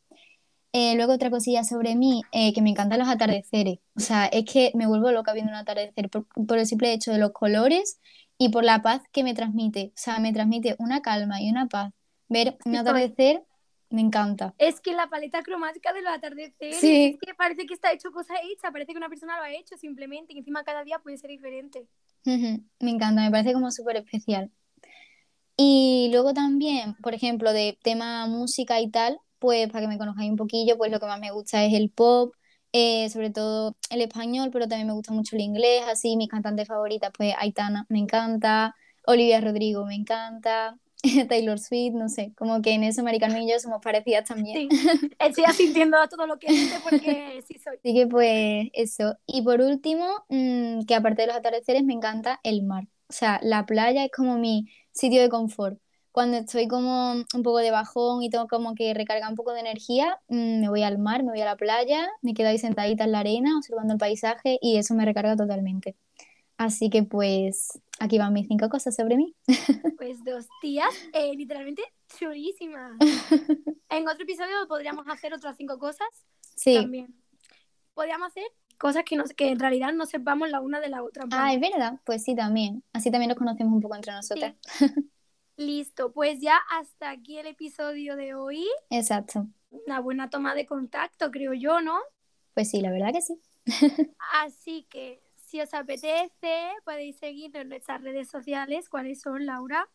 Eh, 0.73 0.95
luego 0.95 1.13
otra 1.13 1.29
cosilla 1.29 1.63
sobre 1.65 1.95
mí, 1.95 2.21
eh, 2.31 2.53
que 2.53 2.61
me 2.61 2.69
encantan 2.69 2.99
los 2.99 3.09
atardeceres. 3.09 3.79
O 3.95 3.99
sea, 3.99 4.27
es 4.27 4.45
que 4.45 4.71
me 4.75 4.87
vuelvo 4.87 5.11
loca 5.11 5.33
viendo 5.33 5.51
un 5.51 5.57
atardecer 5.57 6.09
por, 6.09 6.27
por, 6.47 6.57
el 6.57 6.65
simple 6.65 6.93
hecho 6.93 7.11
de 7.11 7.17
los 7.17 7.31
colores 7.31 7.99
y 8.37 8.49
por 8.49 8.63
la 8.63 8.81
paz 8.81 9.01
que 9.11 9.23
me 9.23 9.33
transmite. 9.33 9.91
O 9.95 9.97
sea, 9.97 10.19
me 10.19 10.31
transmite 10.33 10.75
una 10.79 11.01
calma 11.01 11.41
y 11.41 11.49
una 11.49 11.67
paz. 11.67 11.93
Ver 12.29 12.57
un 12.65 12.75
atardecer 12.77 13.43
me 13.91 14.01
encanta. 14.01 14.53
Es 14.57 14.81
que 14.81 14.93
la 14.93 15.07
paleta 15.07 15.43
cromática 15.43 15.93
de 15.93 16.01
los 16.01 16.11
atardeceres, 16.11 16.83
es 16.83 17.19
que 17.19 17.33
parece 17.35 17.65
que 17.65 17.73
está 17.73 17.91
hecho 17.91 18.11
cosa 18.11 18.33
hecha, 18.43 18.71
parece 18.71 18.93
que 18.93 18.97
una 18.97 19.09
persona 19.09 19.37
lo 19.37 19.43
ha 19.43 19.51
hecho 19.51 19.77
simplemente, 19.77 20.33
y 20.33 20.39
encima 20.39 20.63
cada 20.63 20.83
día 20.83 20.99
puede 20.99 21.17
ser 21.17 21.29
diferente. 21.29 21.87
Me 22.23 22.89
encanta, 22.89 23.21
me 23.21 23.31
parece 23.31 23.53
como 23.53 23.71
súper 23.71 23.97
especial. 23.97 24.51
Y 25.57 26.09
luego 26.11 26.33
también, 26.33 26.95
por 27.03 27.13
ejemplo, 27.13 27.53
de 27.53 27.77
tema 27.83 28.25
música 28.27 28.79
y 28.79 28.89
tal, 28.89 29.19
pues 29.37 29.67
para 29.67 29.81
que 29.81 29.87
me 29.87 29.97
conozcáis 29.97 30.29
un 30.29 30.37
poquillo, 30.37 30.77
pues 30.77 30.91
lo 30.91 30.99
que 30.99 31.05
más 31.05 31.19
me 31.19 31.31
gusta 31.31 31.63
es 31.63 31.73
el 31.73 31.89
pop, 31.89 32.33
eh, 32.73 33.09
sobre 33.09 33.31
todo 33.31 33.75
el 33.89 34.01
español, 34.01 34.49
pero 34.51 34.67
también 34.67 34.87
me 34.87 34.93
gusta 34.93 35.11
mucho 35.13 35.35
el 35.35 35.41
inglés, 35.41 35.83
así 35.87 36.15
mis 36.15 36.29
cantantes 36.29 36.67
favoritas, 36.67 37.11
pues 37.15 37.33
Aitana 37.37 37.85
me 37.89 37.99
encanta, 37.99 38.75
Olivia 39.05 39.41
Rodrigo 39.41 39.85
me 39.85 39.95
encanta, 39.95 40.77
Taylor 41.29 41.59
Swift, 41.59 41.93
no 41.93 42.09
sé, 42.09 42.33
como 42.35 42.61
que 42.61 42.73
en 42.73 42.83
eso 42.83 43.03
Mari 43.03 43.19
Carmen 43.19 43.43
y 43.43 43.51
yo 43.51 43.59
somos 43.59 43.81
parecidas 43.81 44.27
también. 44.27 44.69
Sí, 44.69 45.09
estoy 45.19 45.43
asintiendo 45.47 45.97
a 45.97 46.07
todo 46.07 46.27
lo 46.27 46.37
que 46.37 46.47
dice 46.47 46.79
porque 46.83 47.43
sí 47.47 47.57
soy. 47.59 47.77
Así 47.77 47.93
que 47.93 48.07
pues 48.07 48.69
eso. 48.73 49.17
Y 49.25 49.41
por 49.41 49.61
último, 49.61 50.05
mm, 50.29 50.85
que 50.85 50.95
aparte 50.95 51.23
de 51.23 51.27
los 51.27 51.35
atardeceres 51.37 51.83
me 51.83 51.93
encanta 51.93 52.39
el 52.43 52.63
mar. 52.63 52.85
O 53.09 53.13
sea, 53.13 53.39
la 53.43 53.65
playa 53.65 54.05
es 54.05 54.11
como 54.11 54.37
mi 54.37 54.67
sitio 54.91 55.21
de 55.21 55.29
confort. 55.29 55.79
Cuando 56.11 56.37
estoy 56.37 56.67
como 56.67 57.13
un 57.13 57.43
poco 57.43 57.59
de 57.59 57.71
bajón 57.71 58.21
y 58.21 58.29
tengo 58.29 58.47
como 58.47 58.75
que 58.75 58.93
recargar 58.93 59.29
un 59.29 59.35
poco 59.35 59.53
de 59.53 59.61
energía, 59.61 60.19
mm, 60.27 60.61
me 60.61 60.69
voy 60.69 60.83
al 60.83 60.97
mar, 60.97 61.23
me 61.23 61.31
voy 61.31 61.41
a 61.41 61.45
la 61.45 61.55
playa, 61.55 62.07
me 62.21 62.33
quedo 62.33 62.49
ahí 62.49 62.57
sentadita 62.57 63.05
en 63.05 63.13
la 63.13 63.19
arena 63.19 63.57
observando 63.57 63.93
el 63.93 63.99
paisaje 63.99 64.57
y 64.61 64.77
eso 64.77 64.93
me 64.93 65.05
recarga 65.05 65.35
totalmente. 65.35 65.95
Así 66.61 66.91
que 66.91 67.01
pues 67.01 67.81
aquí 67.99 68.19
van 68.19 68.33
mis 68.33 68.47
cinco 68.47 68.69
cosas 68.69 68.95
sobre 68.95 69.17
mí. 69.17 69.35
Pues 69.97 70.23
dos 70.23 70.47
tías, 70.61 70.93
eh, 71.11 71.33
literalmente 71.35 71.81
chulísimas. 72.19 72.97
en 73.89 74.07
otro 74.07 74.23
episodio 74.23 74.67
podríamos 74.67 75.07
hacer 75.07 75.33
otras 75.33 75.57
cinco 75.57 75.79
cosas. 75.79 76.07
Sí. 76.55 76.75
También. 76.75 77.15
Podríamos 77.95 78.27
hacer 78.27 78.43
cosas 78.77 79.03
que, 79.05 79.17
que 79.35 79.49
en 79.49 79.59
realidad 79.59 79.91
no 79.93 80.05
sepamos 80.05 80.51
la 80.51 80.61
una 80.61 80.79
de 80.79 80.89
la 80.89 81.01
otra. 81.03 81.25
Ah, 81.31 81.51
es 81.51 81.59
verdad. 81.59 81.99
Pues 82.05 82.23
sí, 82.23 82.35
también. 82.35 82.83
Así 82.93 83.09
también 83.09 83.29
nos 83.29 83.39
conocemos 83.39 83.73
un 83.73 83.81
poco 83.81 83.95
entre 83.95 84.13
nosotras. 84.13 84.55
Listo, 85.57 86.11
pues 86.13 86.41
ya 86.41 86.59
hasta 86.69 87.09
aquí 87.09 87.39
el 87.39 87.47
episodio 87.47 88.15
de 88.15 88.35
hoy. 88.35 88.67
Exacto. 88.91 89.47
Una 89.71 89.99
buena 89.99 90.29
toma 90.29 90.53
de 90.53 90.67
contacto, 90.67 91.31
creo 91.31 91.55
yo, 91.55 91.81
¿no? 91.81 91.97
Pues 92.53 92.69
sí, 92.69 92.81
la 92.81 92.91
verdad 92.91 93.11
que 93.13 93.21
sí. 93.21 93.41
Así 94.43 94.85
que 94.91 95.23
si 95.51 95.59
os 95.59 95.73
apetece, 95.73 96.71
podéis 96.85 97.17
seguirnos 97.17 97.63
en 97.63 97.69
nuestras 97.69 98.01
redes 98.01 98.29
sociales. 98.29 98.87
¿Cuáles 98.87 99.19
son, 99.19 99.45
Laura? 99.45 99.85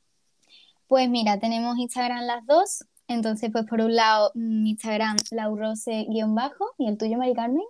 Pues 0.87 1.09
mira, 1.09 1.39
tenemos 1.39 1.79
Instagram 1.79 2.27
las 2.27 2.45
dos. 2.45 2.85
Entonces, 3.09 3.51
pues 3.51 3.65
por 3.65 3.81
un 3.81 3.97
lado, 3.97 4.33
mi 4.35 4.71
Instagram, 4.71 5.17
laurose-bajo, 5.31 6.75
y 6.77 6.89
el 6.89 6.99
tuyo, 6.99 7.17
Mari 7.17 7.35
Carmen. 7.35 7.65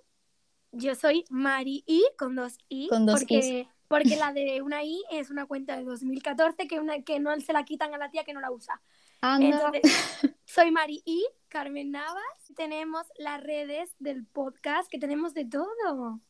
Yo 0.72 0.96
soy 0.96 1.24
Mari 1.30 1.84
I 1.86 2.02
con 2.18 2.34
dos 2.34 2.58
I. 2.68 2.88
Con 2.88 3.06
dos 3.06 3.20
porque, 3.20 3.68
porque 3.88 4.16
la 4.16 4.32
de 4.34 4.62
una 4.62 4.82
I 4.82 5.00
es 5.12 5.30
una 5.30 5.46
cuenta 5.46 5.76
de 5.76 5.84
2014 5.84 6.66
que, 6.66 6.80
una, 6.80 7.02
que 7.02 7.20
no 7.20 7.38
se 7.38 7.52
la 7.52 7.64
quitan 7.64 7.94
a 7.94 7.98
la 7.98 8.10
tía 8.10 8.24
que 8.24 8.34
no 8.34 8.40
la 8.40 8.50
usa. 8.50 8.82
Anda. 9.20 9.46
Entonces, 9.46 9.82
soy 10.44 10.72
Mari 10.72 11.02
I, 11.04 11.24
Carmen 11.46 11.92
Navas. 11.92 12.52
Tenemos 12.56 13.06
las 13.16 13.40
redes 13.40 13.94
del 14.00 14.26
podcast, 14.26 14.90
que 14.90 14.98
tenemos 14.98 15.34
de 15.34 15.44
todo. 15.44 16.20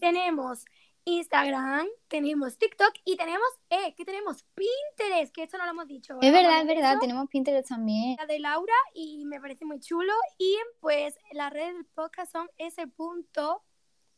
Tenemos 0.00 0.64
Instagram, 1.06 1.86
tenemos 2.08 2.56
TikTok 2.56 2.92
y 3.04 3.16
tenemos, 3.16 3.46
eh, 3.70 3.94
que 3.94 4.04
tenemos 4.04 4.44
Pinterest, 4.54 5.34
que 5.34 5.42
esto 5.42 5.58
no 5.58 5.64
lo 5.64 5.70
hemos 5.72 5.86
dicho. 5.86 6.16
Es 6.22 6.32
verdad, 6.32 6.62
es 6.62 6.66
verdad, 6.66 6.96
tenemos 6.98 7.28
Pinterest 7.28 7.68
también. 7.68 8.16
La 8.18 8.26
de 8.26 8.38
Laura 8.38 8.72
y 8.94 9.24
me 9.26 9.40
parece 9.40 9.64
muy 9.66 9.80
chulo. 9.80 10.12
Y 10.38 10.56
pues 10.80 11.14
las 11.32 11.52
redes 11.52 11.74
del 11.74 11.84
podcast 11.86 12.32
son 12.32 12.48
ese 12.56 12.86
punto 12.86 13.62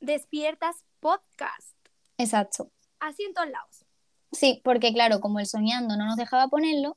despiertas 0.00 0.84
podcast. 1.00 1.74
Exacto. 2.18 2.70
Así 3.00 3.24
en 3.24 3.34
todos 3.34 3.50
lados. 3.50 3.84
Sí, 4.32 4.60
porque 4.64 4.92
claro, 4.92 5.20
como 5.20 5.40
el 5.40 5.46
soñando 5.46 5.96
no 5.96 6.04
nos 6.06 6.16
dejaba 6.16 6.48
ponerlo, 6.48 6.96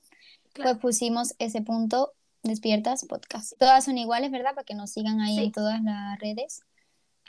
Claro. 0.54 0.71
pues 0.71 0.82
pusimos 0.82 1.36
ese 1.39 1.62
punto 1.62 2.13
despiertas 2.43 3.06
podcast. 3.06 3.54
Todas 3.60 3.86
son 3.86 3.97
iguales, 3.97 4.32
¿verdad? 4.32 4.56
Para 4.56 4.65
que 4.65 4.73
nos 4.75 4.91
sigan 4.91 5.19
ahí 5.19 5.36
Sí. 5.38 5.43
en 5.45 5.52
todas 5.52 5.82
las 5.84 6.19
redes. 6.19 6.63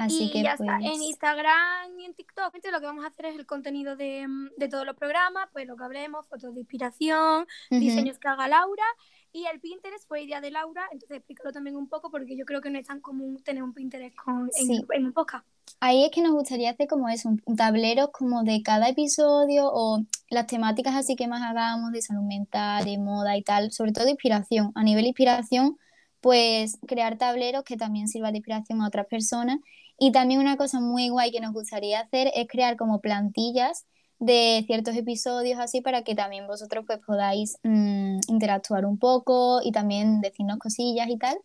Así 0.04 0.24
y 0.24 0.30
que 0.30 0.42
ya 0.42 0.56
pues 0.56 0.68
está, 0.68 0.76
en 0.78 1.02
Instagram 1.02 1.98
y 1.98 2.04
en 2.04 2.14
TikTok. 2.14 2.46
Entonces, 2.46 2.72
lo 2.72 2.80
que 2.80 2.86
vamos 2.86 3.04
a 3.04 3.08
hacer 3.08 3.26
es 3.26 3.36
el 3.36 3.46
contenido 3.46 3.96
de, 3.96 4.26
mm, 4.26 4.50
de 4.56 4.68
todos 4.68 4.86
los 4.86 4.96
programas, 4.96 5.48
pues 5.52 5.66
lo 5.66 5.76
que 5.76 5.84
hablemos, 5.84 6.26
fotos 6.26 6.54
de 6.54 6.60
inspiración, 6.60 7.46
diseños 7.70 8.18
que 8.18 8.28
haga 8.28 8.48
Laura. 8.48 8.84
Y 9.32 9.46
el 9.46 9.60
Pinterest 9.60 10.08
fue 10.08 10.22
idea 10.22 10.40
de 10.40 10.50
Laura, 10.50 10.88
entonces 10.90 11.18
explícalo 11.18 11.52
también 11.52 11.76
un 11.76 11.88
poco 11.88 12.10
porque 12.10 12.36
yo 12.36 12.44
creo 12.44 12.60
que 12.60 12.68
no 12.70 12.78
es 12.78 12.86
tan 12.88 13.00
común 13.00 13.40
tener 13.44 13.62
un 13.62 13.72
Pinterest 13.72 14.16
con, 14.16 14.50
en, 14.56 14.66
Sí. 14.66 14.84
en 14.92 15.06
un 15.06 15.12
podcast. 15.12 15.46
Ahí 15.78 16.04
es 16.04 16.10
que 16.10 16.20
nos 16.20 16.32
gustaría 16.32 16.70
hacer 16.70 16.88
como 16.88 17.08
eso, 17.08 17.30
un 17.44 17.56
tablero 17.56 18.10
como 18.10 18.42
de 18.42 18.60
cada 18.62 18.88
episodio 18.88 19.70
o 19.72 20.04
las 20.30 20.46
temáticas 20.48 20.96
así 20.96 21.14
que 21.14 21.28
más 21.28 21.42
hagamos 21.42 21.92
de 21.92 22.02
salud 22.02 22.22
mental, 22.22 22.84
de 22.84 22.98
moda 22.98 23.36
y 23.36 23.42
tal, 23.42 23.70
sobre 23.70 23.92
todo 23.92 24.04
de 24.04 24.10
inspiración. 24.10 24.72
A 24.74 24.82
nivel 24.82 25.06
inspiración, 25.06 25.78
pues 26.20 26.78
crear 26.86 27.16
tableros 27.16 27.62
que 27.62 27.76
también 27.76 28.08
sirvan 28.08 28.32
de 28.32 28.38
inspiración 28.38 28.82
a 28.82 28.88
otras 28.88 29.06
personas. 29.06 29.58
Y 30.02 30.12
también 30.12 30.40
una 30.40 30.56
cosa 30.56 30.80
muy 30.80 31.10
guay 31.10 31.30
que 31.30 31.42
nos 31.42 31.52
gustaría 31.52 32.00
hacer 32.00 32.32
es 32.34 32.48
crear 32.48 32.78
como 32.78 33.02
plantillas 33.02 33.84
de 34.18 34.64
ciertos 34.66 34.96
episodios 34.96 35.60
así 35.60 35.82
para 35.82 36.04
que 36.04 36.14
también 36.14 36.46
vosotros 36.46 36.86
pues 36.86 37.00
podáis 37.06 37.58
mm, 37.64 38.20
interactuar 38.28 38.86
un 38.86 38.98
poco 38.98 39.60
y 39.62 39.72
también 39.72 40.22
decirnos 40.22 40.58
cosillas 40.58 41.06
y 41.10 41.18
tal. 41.18 41.36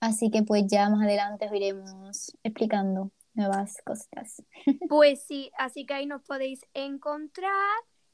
Así 0.00 0.30
que 0.30 0.42
pues 0.42 0.64
ya 0.68 0.88
más 0.88 1.02
adelante 1.02 1.48
os 1.48 1.54
iremos 1.54 2.34
explicando 2.42 3.10
nuevas 3.34 3.76
cositas. 3.84 4.42
Pues 4.88 5.22
sí, 5.26 5.50
así 5.58 5.84
que 5.84 5.92
ahí 5.92 6.06
nos 6.06 6.22
podéis 6.22 6.60
encontrar. 6.72 7.52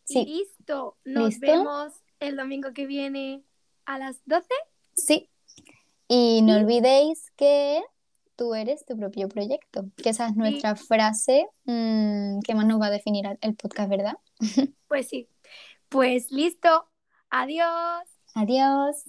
Sí. 0.02 0.22
Y 0.22 0.38
listo, 0.40 0.96
nos 1.04 1.35
¿Listo? 1.35 1.46
vemos 1.46 1.92
el 2.18 2.37
domingo 2.37 2.72
que 2.72 2.87
viene 2.87 3.44
a 3.87 3.98
las 3.98 4.20
12. 4.26 4.48
Sí. 4.96 5.30
Y 6.09 6.42
no 6.42 6.57
olvidéis 6.57 7.30
que 7.37 7.80
tú 8.37 8.55
eres 8.55 8.85
tu 8.85 8.97
propio 8.97 9.29
proyecto, 9.29 9.87
que 9.97 10.11
esa 10.11 10.29
es 10.29 10.37
nuestra 10.37 10.77
frase 10.77 11.47
mm, 11.64 12.40
que 12.40 12.55
más 12.55 12.66
nos 12.66 12.81
va 12.81 12.87
a 12.87 12.90
definir 12.90 13.25
el 13.40 13.55
podcast, 13.55 13.88
¿verdad? 13.88 14.14
Pues 14.88 15.09
sí. 15.09 15.29
Pues 15.88 16.31
listo. 16.31 16.88
Adiós. 17.31 18.05
Adiós. 18.35 19.05